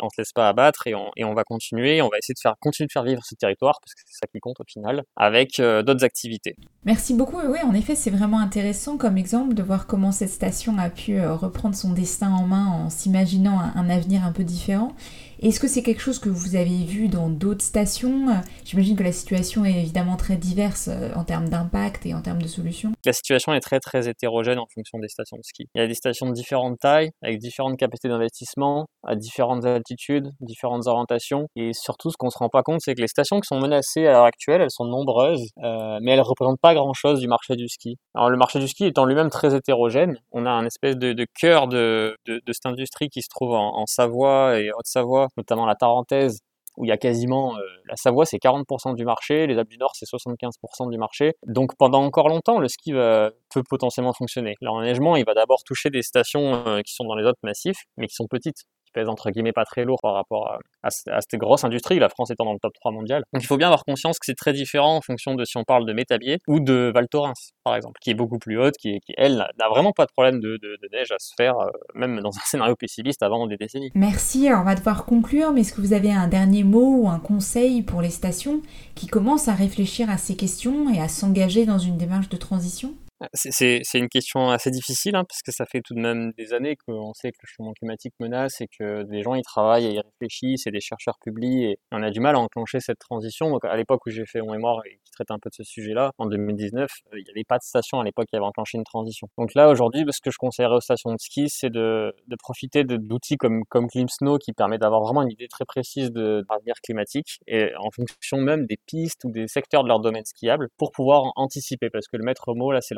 on 0.01 0.09
se 0.09 0.15
laisse 0.17 0.33
pas 0.33 0.49
abattre 0.49 0.87
et 0.87 0.93
on, 0.93 1.33
va 1.33 1.43
continuer, 1.43 2.01
on 2.01 2.09
va 2.09 2.17
essayer 2.17 2.33
de 2.33 2.39
faire, 2.39 2.55
continuer 2.59 2.87
de 2.87 2.91
faire 2.91 3.03
vivre 3.03 3.21
ce 3.23 3.35
territoire, 3.35 3.79
parce 3.81 3.93
que 3.93 4.01
c'est 4.05 4.17
ça 4.19 4.27
qui 4.27 4.39
compte 4.39 4.59
au 4.59 4.65
final, 4.67 5.03
avec 5.15 5.59
euh, 5.59 5.83
d'autres 5.83 6.03
activités. 6.03 6.55
Merci 6.83 7.13
beaucoup. 7.13 7.39
Oui, 7.39 7.59
en 7.63 7.73
effet, 7.73 7.95
c'est 7.95 8.09
vraiment 8.09 8.39
intéressant 8.39 8.97
comme 8.97 9.17
exemple 9.17 9.53
de 9.53 9.63
voir 9.63 9.87
comment 9.87 10.11
cette 10.11 10.29
station 10.29 10.77
a 10.77 10.89
pu 10.89 11.21
reprendre 11.25 11.75
son 11.75 11.93
destin 11.93 12.31
en 12.31 12.45
main 12.45 12.67
en 12.67 12.89
s'imaginant 12.89 13.59
un 13.59 13.89
avenir 13.89 14.23
un 14.25 14.31
peu 14.31 14.43
différent. 14.43 14.93
Est-ce 15.41 15.61
que 15.61 15.69
c'est 15.69 15.83
quelque 15.83 16.01
chose 16.01 16.19
que 16.19 16.27
vous 16.27 16.57
avez 16.57 16.83
vu 16.83 17.07
dans 17.07 17.29
d'autres 17.29 17.63
stations? 17.63 18.25
J'imagine 18.65 18.97
que 18.97 19.03
la 19.03 19.13
situation 19.13 19.63
est 19.63 19.71
évidemment 19.71 20.17
très 20.17 20.35
diverse 20.35 20.89
euh, 20.89 21.13
en 21.15 21.23
termes 21.23 21.47
d'impact 21.47 22.05
et 22.05 22.13
en 22.13 22.21
termes 22.21 22.41
de 22.41 22.47
solutions. 22.47 22.91
La 23.05 23.13
situation 23.13 23.53
est 23.53 23.61
très 23.61 23.79
très 23.79 24.09
hétérogène 24.09 24.59
en 24.59 24.67
fonction 24.73 24.99
des 24.99 25.07
stations 25.07 25.37
de 25.37 25.43
ski. 25.43 25.69
Il 25.75 25.81
y 25.81 25.83
a 25.83 25.87
des 25.87 25.93
stations 25.93 26.25
de 26.25 26.33
différentes 26.33 26.77
tailles, 26.79 27.11
avec 27.21 27.39
différentes 27.39 27.77
capacités 27.77 28.09
d'investissement, 28.09 28.87
à 29.07 29.15
différentes 29.15 29.63
altitudes, 29.63 30.29
différentes 30.41 30.87
orientations. 30.87 31.47
Et 31.55 31.71
surtout, 31.71 32.11
ce 32.11 32.17
qu'on 32.17 32.29
se 32.29 32.37
rend 32.37 32.49
pas 32.49 32.61
compte, 32.61 32.81
c'est 32.81 32.93
que 32.93 33.01
les 33.01 33.07
stations 33.07 33.39
qui 33.39 33.47
sont 33.47 33.61
menacées 33.61 34.07
à 34.07 34.11
l'heure 34.11 34.25
actuelle, 34.25 34.59
elles 34.59 34.71
sont 34.71 34.85
nombreuses, 34.85 35.47
euh, 35.63 35.99
mais 36.01 36.11
elles 36.11 36.21
représentent 36.21 36.59
pas 36.59 36.73
grand-chose 36.73 37.21
du 37.21 37.29
marché 37.29 37.55
du 37.55 37.69
ski. 37.69 37.95
Alors 38.13 38.29
le 38.29 38.35
marché 38.35 38.59
du 38.59 38.67
ski 38.67 38.87
étant 38.87 39.05
lui-même 39.05 39.29
très 39.29 39.55
hétérogène, 39.55 40.17
on 40.33 40.45
a 40.45 40.51
un 40.51 40.65
espèce 40.65 40.97
de, 40.97 41.25
cœur 41.39 41.69
de, 41.69 42.17
de, 42.25 42.41
cette 42.51 42.65
industrie 42.65 43.07
qui 43.07 43.21
se 43.21 43.29
trouve 43.29 43.53
en, 43.53 43.77
en 43.77 43.85
Savoie 43.85 44.59
et 44.59 44.69
Haute-Savoie 44.71 45.28
notamment 45.37 45.65
la 45.65 45.75
Tarentaise, 45.75 46.39
où 46.77 46.85
il 46.85 46.87
y 46.87 46.91
a 46.91 46.97
quasiment 46.97 47.57
euh, 47.57 47.61
la 47.87 47.95
Savoie 47.95 48.25
c'est 48.25 48.37
40% 48.37 48.95
du 48.95 49.03
marché, 49.03 49.47
les 49.47 49.57
Alpes 49.57 49.69
du 49.69 49.77
Nord 49.77 49.91
c'est 49.95 50.05
75% 50.05 50.89
du 50.89 50.97
marché. 50.97 51.33
Donc 51.45 51.75
pendant 51.77 52.03
encore 52.03 52.29
longtemps 52.29 52.59
le 52.59 52.67
ski 52.67 52.91
peut 52.93 53.63
potentiellement 53.69 54.13
fonctionner. 54.13 54.55
L'enneigement 54.61 55.15
il 55.15 55.25
va 55.25 55.33
d'abord 55.33 55.63
toucher 55.65 55.89
des 55.89 56.01
stations 56.01 56.63
euh, 56.67 56.81
qui 56.81 56.93
sont 56.93 57.03
dans 57.03 57.15
les 57.15 57.25
autres 57.25 57.39
massifs 57.43 57.83
mais 57.97 58.07
qui 58.07 58.15
sont 58.15 58.27
petites 58.27 58.63
pèse 58.93 59.09
entre 59.09 59.29
guillemets 59.31 59.51
pas 59.51 59.65
très 59.65 59.85
lourd 59.85 59.99
par 60.01 60.13
rapport 60.13 60.59
à, 60.83 60.89
cette 60.89 61.39
grosse 61.39 61.63
industrie, 61.63 61.99
la 61.99 62.09
France 62.09 62.31
étant 62.31 62.45
dans 62.45 62.53
le 62.53 62.59
top 62.59 62.73
3 62.73 62.91
mondial. 62.91 63.23
Donc 63.33 63.43
il 63.43 63.45
faut 63.45 63.57
bien 63.57 63.67
avoir 63.67 63.83
conscience 63.83 64.17
que 64.19 64.25
c'est 64.25 64.35
très 64.35 64.53
différent 64.53 64.97
en 64.97 65.01
fonction 65.01 65.35
de 65.35 65.45
si 65.45 65.57
on 65.57 65.63
parle 65.63 65.85
de 65.85 65.93
Métabier 65.93 66.39
ou 66.47 66.59
de 66.59 66.91
Val 66.93 67.07
Thorens, 67.07 67.51
par 67.63 67.75
exemple, 67.75 67.99
qui 68.01 68.11
est 68.11 68.15
beaucoup 68.15 68.39
plus 68.39 68.59
haute, 68.59 68.75
qui, 68.77 68.99
elle, 69.17 69.47
n'a 69.57 69.69
vraiment 69.69 69.91
pas 69.91 70.05
de 70.05 70.11
problème 70.11 70.39
de 70.39 70.59
neige 70.91 71.11
à 71.11 71.19
se 71.19 71.33
faire, 71.35 71.59
euh, 71.59 71.69
même 71.93 72.19
dans 72.21 72.35
un 72.35 72.41
scénario 72.45 72.75
pessimiste 72.75 73.23
avant 73.23 73.47
des 73.47 73.57
décennies. 73.57 73.91
Merci, 73.95 74.47
alors 74.47 74.61
on 74.61 74.65
va 74.65 74.75
devoir 74.75 75.05
conclure, 75.05 75.51
mais 75.51 75.61
est-ce 75.61 75.73
que 75.73 75.81
vous 75.81 75.93
avez 75.93 76.11
un 76.11 76.27
dernier 76.27 76.63
mot 76.63 77.03
ou 77.03 77.09
un 77.09 77.19
conseil 77.19 77.81
pour 77.81 78.01
les 78.01 78.09
stations 78.09 78.61
qui 78.95 79.07
commencent 79.07 79.47
à 79.47 79.53
réfléchir 79.53 80.09
à 80.09 80.17
ces 80.17 80.35
questions 80.35 80.89
et 80.93 81.01
à 81.01 81.07
s'engager 81.07 81.65
dans 81.65 81.77
une 81.77 81.97
démarche 81.97 82.29
de 82.29 82.37
transition? 82.37 82.93
C'est 83.33 83.81
une 83.95 84.07
question 84.07 84.49
assez 84.49 84.71
difficile, 84.71 85.15
hein, 85.15 85.25
parce 85.25 85.41
que 85.41 85.51
ça 85.51 85.65
fait 85.65 85.81
tout 85.81 85.93
de 85.93 85.99
même 85.99 86.31
des 86.37 86.53
années 86.53 86.77
qu'on 86.77 87.13
sait 87.13 87.31
que 87.31 87.37
le 87.43 87.47
changement 87.47 87.73
climatique 87.73 88.13
menace 88.19 88.61
et 88.61 88.67
que 88.67 89.03
des 89.03 89.21
gens 89.23 89.35
y 89.35 89.41
travaillent 89.41 89.87
et 89.87 89.93
y 89.93 89.99
réfléchissent 89.99 90.67
et 90.67 90.71
des 90.71 90.79
chercheurs 90.79 91.17
publient 91.19 91.65
et 91.65 91.79
on 91.91 92.01
a 92.01 92.11
du 92.11 92.21
mal 92.21 92.35
à 92.35 92.39
enclencher 92.39 92.79
cette 92.79 92.99
transition. 92.99 93.49
Donc 93.49 93.65
à 93.65 93.75
l'époque 93.75 94.05
où 94.05 94.09
j'ai 94.09 94.25
fait 94.25 94.41
mon 94.41 94.53
mémoire 94.53 94.79
et 94.85 94.99
qui 95.03 95.11
traite 95.11 95.31
un 95.31 95.39
peu 95.39 95.49
de 95.49 95.55
ce 95.55 95.63
sujet-là, 95.63 96.11
en 96.17 96.27
2019, 96.27 96.89
il 97.13 97.23
n'y 97.23 97.29
avait 97.31 97.43
pas 97.43 97.57
de 97.57 97.63
station 97.63 97.99
à 97.99 98.03
l'époque 98.03 98.27
qui 98.29 98.35
avait 98.37 98.45
enclenché 98.45 98.77
une 98.77 98.85
transition. 98.85 99.27
Donc 99.37 99.53
là 99.53 99.69
aujourd'hui, 99.69 100.05
ce 100.09 100.21
que 100.21 100.31
je 100.31 100.37
conseillerais 100.37 100.75
aux 100.75 100.81
stations 100.81 101.11
de 101.11 101.19
ski, 101.19 101.49
c'est 101.49 101.69
de, 101.69 102.13
de, 102.27 102.35
profiter 102.37 102.83
d'outils 102.85 103.37
comme, 103.37 103.65
comme 103.65 103.87
ClimSnow 103.87 104.37
qui 104.37 104.53
permet 104.53 104.77
d'avoir 104.77 105.01
vraiment 105.01 105.23
une 105.23 105.31
idée 105.31 105.47
très 105.49 105.65
précise 105.65 106.11
de 106.11 106.45
l'avenir 106.49 106.75
climatique 106.81 107.39
et 107.47 107.71
en 107.77 107.91
fonction 107.91 108.37
même 108.37 108.65
des 108.65 108.77
pistes 108.85 109.25
ou 109.25 109.31
des 109.31 109.47
secteurs 109.47 109.83
de 109.83 109.89
leur 109.89 109.99
domaine 109.99 110.25
skiable 110.25 110.69
pour 110.77 110.91
pouvoir 110.91 111.33
anticiper 111.35 111.89
parce 111.89 112.07
que 112.07 112.15
le 112.15 112.23
maître 112.23 112.53
mot 112.53 112.71
là 112.71 112.81
c'est 112.81 112.95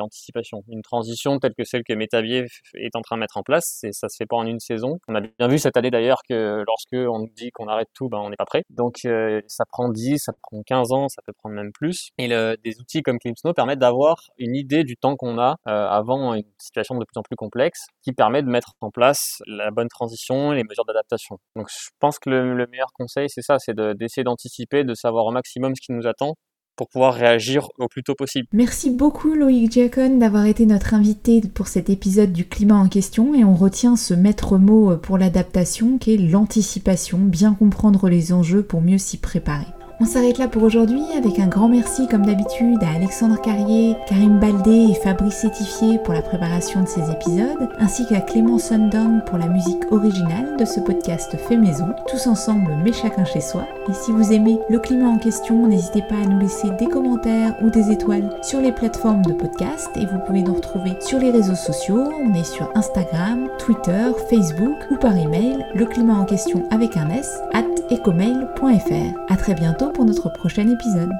Une 0.68 0.82
transition 0.82 1.38
telle 1.38 1.54
que 1.56 1.64
celle 1.64 1.82
que 1.84 1.92
Métavier 1.94 2.46
est 2.74 2.96
en 2.96 3.00
train 3.00 3.16
de 3.16 3.20
mettre 3.20 3.36
en 3.36 3.42
place, 3.42 3.84
ça 3.90 4.08
se 4.08 4.16
fait 4.16 4.26
pas 4.26 4.36
en 4.36 4.46
une 4.46 4.60
saison. 4.60 4.98
On 5.08 5.14
a 5.14 5.20
bien 5.20 5.48
vu 5.48 5.58
cette 5.58 5.76
année 5.76 5.90
d'ailleurs 5.90 6.20
que 6.28 6.62
lorsque 6.66 6.94
on 6.94 7.20
nous 7.20 7.32
dit 7.34 7.50
qu'on 7.50 7.68
arrête 7.68 7.88
tout, 7.94 8.08
ben 8.08 8.18
on 8.18 8.30
n'est 8.30 8.36
pas 8.36 8.44
prêt. 8.44 8.62
Donc 8.70 9.04
euh, 9.04 9.40
ça 9.46 9.64
prend 9.64 9.88
10, 9.88 10.18
ça 10.18 10.32
prend 10.42 10.62
15 10.62 10.92
ans, 10.92 11.08
ça 11.08 11.22
peut 11.26 11.32
prendre 11.32 11.54
même 11.54 11.72
plus. 11.72 12.10
Et 12.18 12.28
des 12.28 12.80
outils 12.80 13.02
comme 13.02 13.18
ClimSnow 13.18 13.52
permettent 13.54 13.78
d'avoir 13.78 14.16
une 14.38 14.56
idée 14.56 14.84
du 14.84 14.96
temps 14.96 15.16
qu'on 15.16 15.38
a 15.38 15.56
euh, 15.68 15.86
avant 15.88 16.34
une 16.34 16.44
situation 16.58 16.96
de 16.96 17.04
plus 17.04 17.18
en 17.18 17.22
plus 17.22 17.36
complexe, 17.36 17.86
qui 18.02 18.12
permet 18.12 18.42
de 18.42 18.48
mettre 18.48 18.72
en 18.80 18.90
place 18.90 19.42
la 19.46 19.70
bonne 19.70 19.88
transition 19.88 20.52
et 20.52 20.56
les 20.56 20.64
mesures 20.64 20.84
d'adaptation. 20.84 21.38
Donc 21.56 21.68
je 21.70 21.90
pense 21.98 22.18
que 22.18 22.30
le 22.30 22.66
meilleur 22.66 22.92
conseil, 22.94 23.28
c'est 23.28 23.42
ça, 23.42 23.58
c'est 23.58 23.74
d'essayer 23.74 24.24
d'anticiper, 24.24 24.84
de 24.84 24.94
savoir 24.94 25.26
au 25.26 25.30
maximum 25.30 25.74
ce 25.74 25.80
qui 25.80 25.92
nous 25.92 26.06
attend 26.06 26.34
pour 26.76 26.88
pouvoir 26.88 27.14
réagir 27.14 27.68
au 27.78 27.88
plus 27.88 28.02
tôt 28.02 28.14
possible. 28.14 28.46
Merci 28.52 28.90
beaucoup 28.90 29.34
Loïc 29.34 29.70
Diacon 29.70 30.18
d'avoir 30.18 30.46
été 30.46 30.66
notre 30.66 30.94
invité 30.94 31.40
pour 31.54 31.68
cet 31.68 31.90
épisode 31.90 32.32
du 32.32 32.46
climat 32.46 32.76
en 32.76 32.88
question 32.88 33.34
et 33.34 33.44
on 33.44 33.54
retient 33.54 33.96
ce 33.96 34.14
maître 34.14 34.58
mot 34.58 34.96
pour 34.96 35.18
l'adaptation 35.18 35.98
qui 35.98 36.14
est 36.14 36.18
l'anticipation, 36.18 37.18
bien 37.18 37.54
comprendre 37.54 38.08
les 38.08 38.32
enjeux 38.32 38.62
pour 38.62 38.80
mieux 38.80 38.98
s'y 38.98 39.18
préparer. 39.18 39.66
On 40.02 40.04
s'arrête 40.04 40.38
là 40.38 40.48
pour 40.48 40.64
aujourd'hui 40.64 41.04
avec 41.16 41.38
un 41.38 41.46
grand 41.46 41.68
merci 41.68 42.08
comme 42.08 42.26
d'habitude 42.26 42.82
à 42.82 42.96
Alexandre 42.96 43.40
Carrier, 43.40 43.94
Karim 44.08 44.40
Baldé 44.40 44.88
et 44.90 44.94
Fabrice 44.94 45.36
Sétifié 45.36 46.00
pour 46.00 46.12
la 46.12 46.22
préparation 46.22 46.82
de 46.82 46.88
ces 46.88 47.08
épisodes, 47.08 47.68
ainsi 47.78 48.04
qu'à 48.08 48.20
Clément 48.20 48.58
Sundown 48.58 49.22
pour 49.24 49.38
la 49.38 49.46
musique 49.46 49.92
originale 49.92 50.56
de 50.58 50.64
ce 50.64 50.80
podcast 50.80 51.36
fait 51.46 51.56
maison, 51.56 51.86
tous 52.08 52.26
ensemble 52.26 52.76
mais 52.82 52.92
chacun 52.92 53.24
chez 53.24 53.40
soi. 53.40 53.64
Et 53.88 53.92
si 53.92 54.10
vous 54.10 54.32
aimez 54.32 54.58
le 54.68 54.80
climat 54.80 55.06
en 55.06 55.18
question, 55.18 55.68
n'hésitez 55.68 56.02
pas 56.02 56.16
à 56.16 56.26
nous 56.26 56.40
laisser 56.40 56.70
des 56.80 56.88
commentaires 56.88 57.54
ou 57.62 57.70
des 57.70 57.92
étoiles 57.92 58.28
sur 58.42 58.60
les 58.60 58.72
plateformes 58.72 59.22
de 59.22 59.34
podcast 59.34 59.88
et 59.94 60.06
vous 60.06 60.18
pouvez 60.26 60.42
nous 60.42 60.54
retrouver 60.54 60.96
sur 60.98 61.20
les 61.20 61.30
réseaux 61.30 61.54
sociaux, 61.54 62.10
on 62.24 62.34
est 62.34 62.42
sur 62.42 62.68
Instagram, 62.74 63.46
Twitter, 63.60 64.10
Facebook 64.28 64.78
ou 64.90 64.96
par 64.96 65.16
email, 65.16 65.64
le 65.76 65.86
climat 65.86 66.14
en 66.14 66.24
question 66.24 66.64
avec 66.72 66.96
un 66.96 67.08
S, 67.10 67.40
at 67.52 67.62
ecomail.fr. 67.92 69.32
A 69.32 69.36
très 69.36 69.54
bientôt 69.54 69.91
pour 69.92 70.04
notre 70.04 70.30
prochain 70.30 70.68
épisode. 70.68 71.10